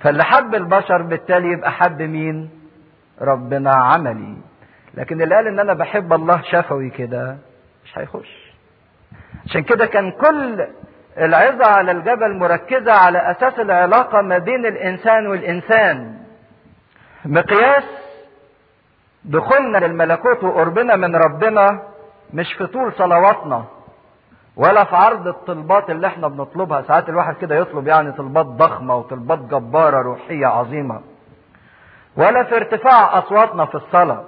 [0.00, 2.50] فاللي حب البشر بالتالي يبقى حب مين؟
[3.20, 4.36] ربنا عملي.
[4.94, 7.36] لكن اللي قال إن أنا بحب الله شفوي كده
[7.84, 8.52] مش هيخش.
[9.46, 10.66] عشان كده كان كل
[11.18, 16.16] العظة على الجبل مركزة على أساس العلاقة ما بين الإنسان والإنسان.
[17.24, 17.84] مقياس
[19.24, 21.82] دخولنا للملكوت وقربنا من ربنا
[22.34, 23.64] مش في طول صلواتنا.
[24.56, 26.82] ولا في عرض الطلبات اللي إحنا بنطلبها.
[26.82, 31.00] ساعات الواحد كده يطلب يعني طلبات ضخمة وطلبات جبارة روحية عظيمة.
[32.16, 34.24] ولا في ارتفاع أصواتنا في الصلاة.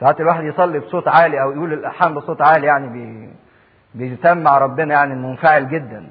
[0.00, 3.30] ساعات الواحد يصلي بصوت عالي أو يقول الألحان بصوت عالي يعني بي
[3.94, 6.06] بيسمع ربنا يعني منفعل جدا.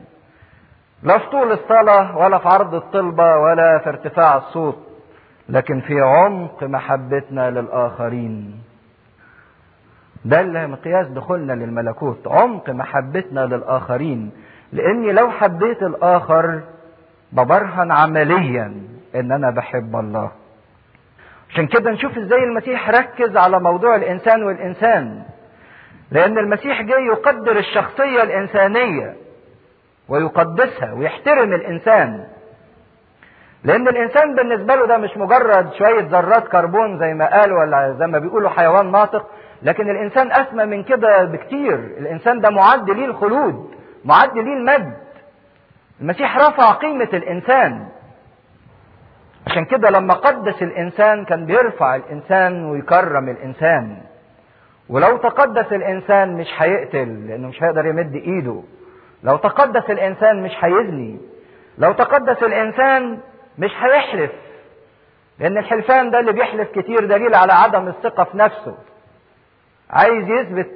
[1.04, 4.78] لا في طول الصلاة ولا في عرض الطلبة ولا في ارتفاع الصوت.
[5.50, 8.62] لكن في عمق محبتنا للآخرين.
[10.26, 14.32] ده اللي مقياس دخولنا للملكوت عمق محبتنا للآخرين.
[14.74, 16.62] لأني لو حبيت الآخر
[17.32, 18.74] ببرهن عمليا
[19.16, 20.32] إن أنا بحب الله.
[21.50, 25.24] عشان كده نشوف إزاي المسيح ركز على موضوع الإنسان والإنسان.
[26.12, 29.16] لأن المسيح جاي يقدر الشخصية الإنسانية
[30.10, 32.24] ويقدسها ويحترم الإنسان.
[33.64, 38.08] لأن الإنسان بالنسبة له ده مش مجرد شوية ذرات كربون زي ما قال ولا زي
[38.08, 39.26] ما بيقولوا حيوان ناطق
[39.64, 41.76] لكن الإنسان أسمى من كده بكتير.
[41.76, 43.76] الإنسان ده معد ليه الخلود
[44.06, 44.98] معد ليه المجد
[46.02, 47.88] المسيح رفع قيمة الإنسان.
[49.48, 53.98] عشان كده لما قدس الإنسان كان بيرفع الإنسان ويكرم الإنسان.
[54.90, 58.64] ولو تقدس الإنسان مش هيقتل لأنه مش هيقدر يمد إيده.
[59.24, 61.20] لو تقدس الإنسان مش هيزني.
[61.78, 63.20] لو تقدس الإنسان
[63.58, 64.32] مش هيحلف.
[65.40, 68.78] لأن الحلفان ده اللي بيحلف كتير دليل على عدم الثقة في نفسه.
[69.90, 70.70] عايز يثبت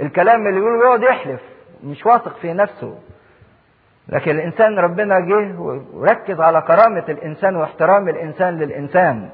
[0.00, 1.40] الكلام اللي يقوله ويقعد يحلف
[1.84, 2.98] مش واثق في نفسه.
[4.08, 5.60] لكن الإنسان ربنا جه
[5.94, 9.28] وركز على كرامة الإنسان واحترام الإنسان للإنسان.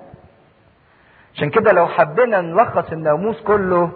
[1.34, 3.90] عشان كده لو حبينا نلخص الناموس كله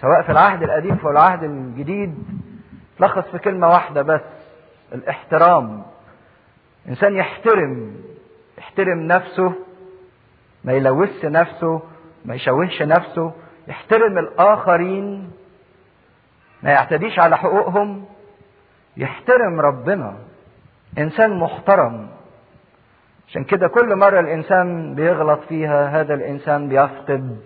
[0.00, 2.14] سواء في العهد القديم أو العهد الجديد
[2.98, 4.20] تلخص في كلمة واحدة بس
[4.92, 5.82] الاحترام.
[6.88, 7.94] إنسان يحترم
[8.58, 9.52] يحترم نفسه
[10.64, 11.82] ما يلوثش نفسه
[12.24, 13.32] ما يشوهش نفسه
[13.70, 15.30] يحترم الآخرين
[16.62, 18.04] ما يعتديش على حقوقهم
[18.96, 20.14] يحترم ربنا
[20.98, 22.08] إنسان محترم.
[23.28, 27.38] عشان كده كل مرة الإنسان بيغلط فيها هذا الإنسان بيفقد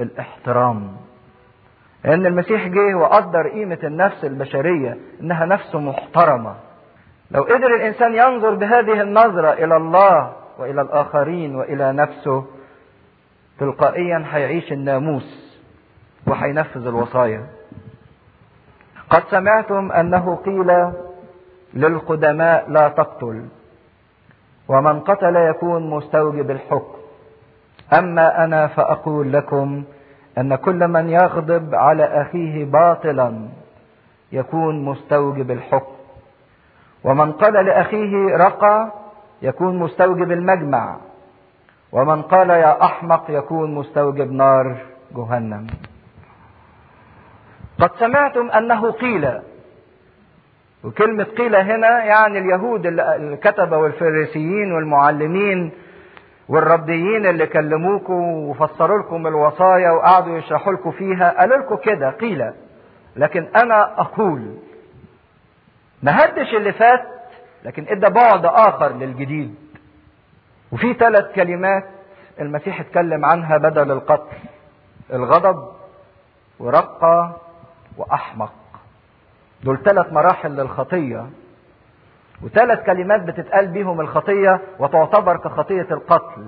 [0.00, 0.96] الاحترام.
[2.04, 6.54] لأن المسيح جه وقدر قيمة النفس البشرية إنها نفس محترمة.
[7.30, 12.44] لو قدر الإنسان ينظر بهذه النظرة إلى الله وإلى الآخرين وإلى نفسه
[13.58, 15.47] تلقائيا هيعيش الناموس.
[16.28, 17.46] وهينفذ الوصايا.
[19.10, 20.92] قد سمعتم أنه قيل
[21.74, 23.44] للقدماء لا تقتل
[24.68, 26.98] ومن قتل يكون مستوجب الحكم.
[27.92, 29.84] أما أنا فأقول لكم
[30.38, 33.48] أن كل من يغضب على أخيه باطلا
[34.32, 35.92] يكون مستوجب الحكم.
[37.04, 38.92] ومن قال لأخيه رقى
[39.42, 40.96] يكون مستوجب المجمع.
[41.92, 44.76] ومن قال يا أحمق يكون مستوجب نار
[45.16, 45.66] جهنم.
[47.78, 49.40] قد سمعتم أنه قيل
[50.84, 55.72] وكلمة قيل هنا يعني اليهود الكتبة والفريسيين والمعلمين
[56.48, 62.52] والربيين اللي كلموكم وفسروا لكم الوصايا وقعدوا يشرحوا لكم فيها قالوا لكم كده قيل.
[63.16, 64.56] لكن أنا أقول
[66.02, 67.04] ما هدش اللي فات
[67.64, 69.54] لكن إدى بعد آخر للجديد.
[70.72, 71.84] وفي ثلاث كلمات
[72.40, 74.36] المسيح اتكلم عنها بدل القتل
[75.12, 75.68] الغضب
[76.58, 77.36] ورقة
[77.98, 78.52] وأحمق.
[79.64, 81.26] دول ثلاث مراحل للخطية
[82.42, 86.44] وثلاث كلمات بتتقال بيهم الخطية وتعتبر كخطية القتل.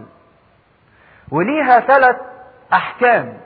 [1.30, 2.16] وليها ثلاث
[2.72, 3.38] أحكام.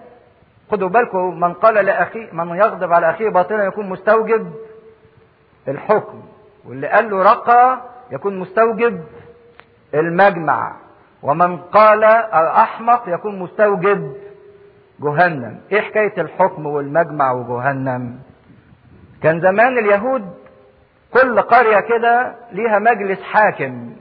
[0.70, 4.52] خدوا بالكم من قال لأخيه من يغضب على أخيه باطلا يكون مستوجب
[5.68, 6.22] الحكم
[6.64, 9.04] واللي قال له رقى يكون مستوجب
[9.94, 10.72] المجمع.
[11.22, 12.04] ومن قال
[12.34, 14.16] أحمق يكون مستوجب
[15.00, 15.60] جهنم.
[15.72, 18.18] إيه حكاية الحكم والمجمع وجهنم؟
[19.22, 20.34] كان زمان اليهود
[21.12, 23.92] كل قرية كده ليها مجلس حاكم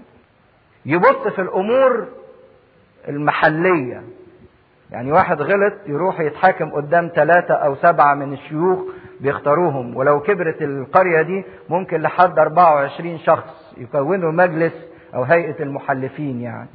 [0.85, 2.07] يبص في الأمور
[3.07, 4.03] المحلية.
[4.91, 8.79] يعني واحد غلط يروح يتحاكم قدام ثلاثة أو سبعة من الشيوخ
[9.21, 9.97] بيختاروهم.
[9.97, 14.73] ولو كبرت القرية دي ممكن لحد 24 شخص يكونوا مجلس
[15.15, 16.69] أو هيئة المحلفين يعني.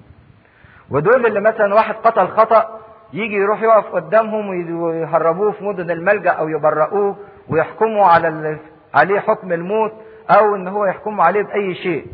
[0.91, 2.81] ودول اللي مثلا واحد قتل خطأ
[3.13, 4.49] يجي يروح يقف قدامهم
[4.81, 7.17] ويهربوه في مدن الملجأ أو يبرئوه
[7.49, 8.59] ويحكموا على
[8.95, 9.93] عليه حكم الموت
[10.31, 12.07] أو إن هو يحكموا عليه بأي شيء.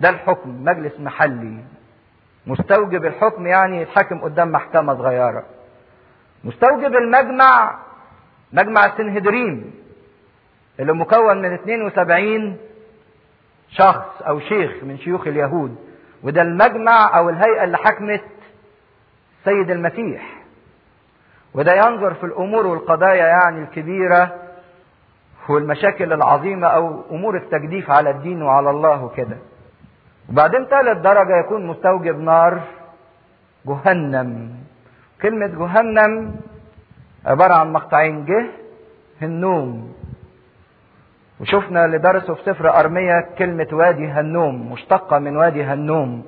[0.00, 1.58] ده الحكم مجلس محلي.
[2.46, 5.44] مستوجب الحكم يعني يتحكم قدام محكمة صغيرة.
[6.44, 7.78] مستوجب المجمع
[8.52, 9.74] مجمع السنهدرين
[10.80, 12.56] اللي مكون من 72
[13.70, 15.76] شخص أو شيخ من شيوخ اليهود.
[16.22, 18.22] وده المجمع أو الهيئة اللي حكمت
[19.44, 20.44] سيد المسيح.
[21.54, 24.34] وده ينظر في الأمور والقضايا يعني الكبيرة
[25.48, 29.36] والمشاكل العظيمة أو أمور التجديف على الدين وعلى الله وكده.
[30.30, 32.60] وبعدين ثالث درجة يكون مستوجب نار
[33.66, 34.50] جهنم.
[35.22, 36.36] كلمة جهنم
[37.26, 38.46] عبارة عن مقطعين جه
[39.22, 39.94] هنوم.
[41.40, 46.24] وشفنا اللي درسوا في سفر أرمية كلمة وادي هنوم مشتقة من وادي هنوم.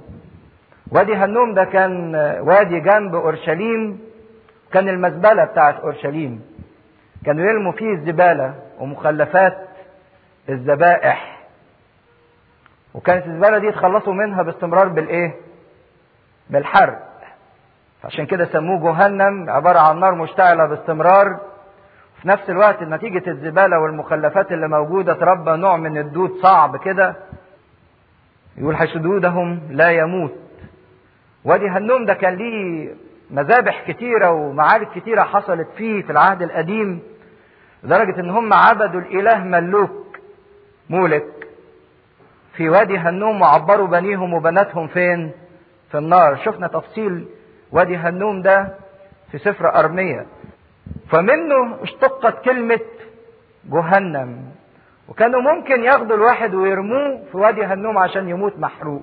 [0.90, 4.00] وادي هنوم ده كان وادي جنب أورشليم
[4.72, 6.42] كان المزبلة بتاعت أورشليم.
[7.24, 9.58] كانوا يرموا فيه الزبالة ومخلفات
[10.48, 11.38] الذبائح.
[12.94, 15.34] وكانت الزبالة دي يتخلصوا منها باستمرار بالإيه؟
[16.50, 16.98] بالحرق
[18.04, 21.40] عشان كده سموه جهنم عبارة عن نار مشتعلة باستمرار.
[22.22, 27.16] في نفس الوقت نتيجة الزبالة والمخلفات اللي موجودة تربى نوع من الدود صعب كده.
[28.56, 30.45] يقول حشدودهم لا يموت.
[31.47, 32.94] وادي هنوم ده كان ليه
[33.31, 37.02] مذابح كتيرة ومعارك كتيرة حصلت فيه في العهد القديم
[37.82, 40.18] لدرجة إن هم عبدوا الإله ملوك
[40.90, 41.48] مولك
[42.56, 45.31] في وادي هنوم وعبروا بنيهم وبناتهم فين؟
[45.90, 46.36] في النار.
[46.36, 47.28] شفنا تفصيل
[47.73, 48.74] وادي هنوم ده
[49.32, 50.27] في سفر أرمية.
[51.10, 52.81] فمنه اشتقت كلمة
[53.64, 54.44] جهنم
[55.09, 59.02] وكانوا ممكن ياخدوا الواحد ويرموه في وادي هنوم عشان يموت محروق.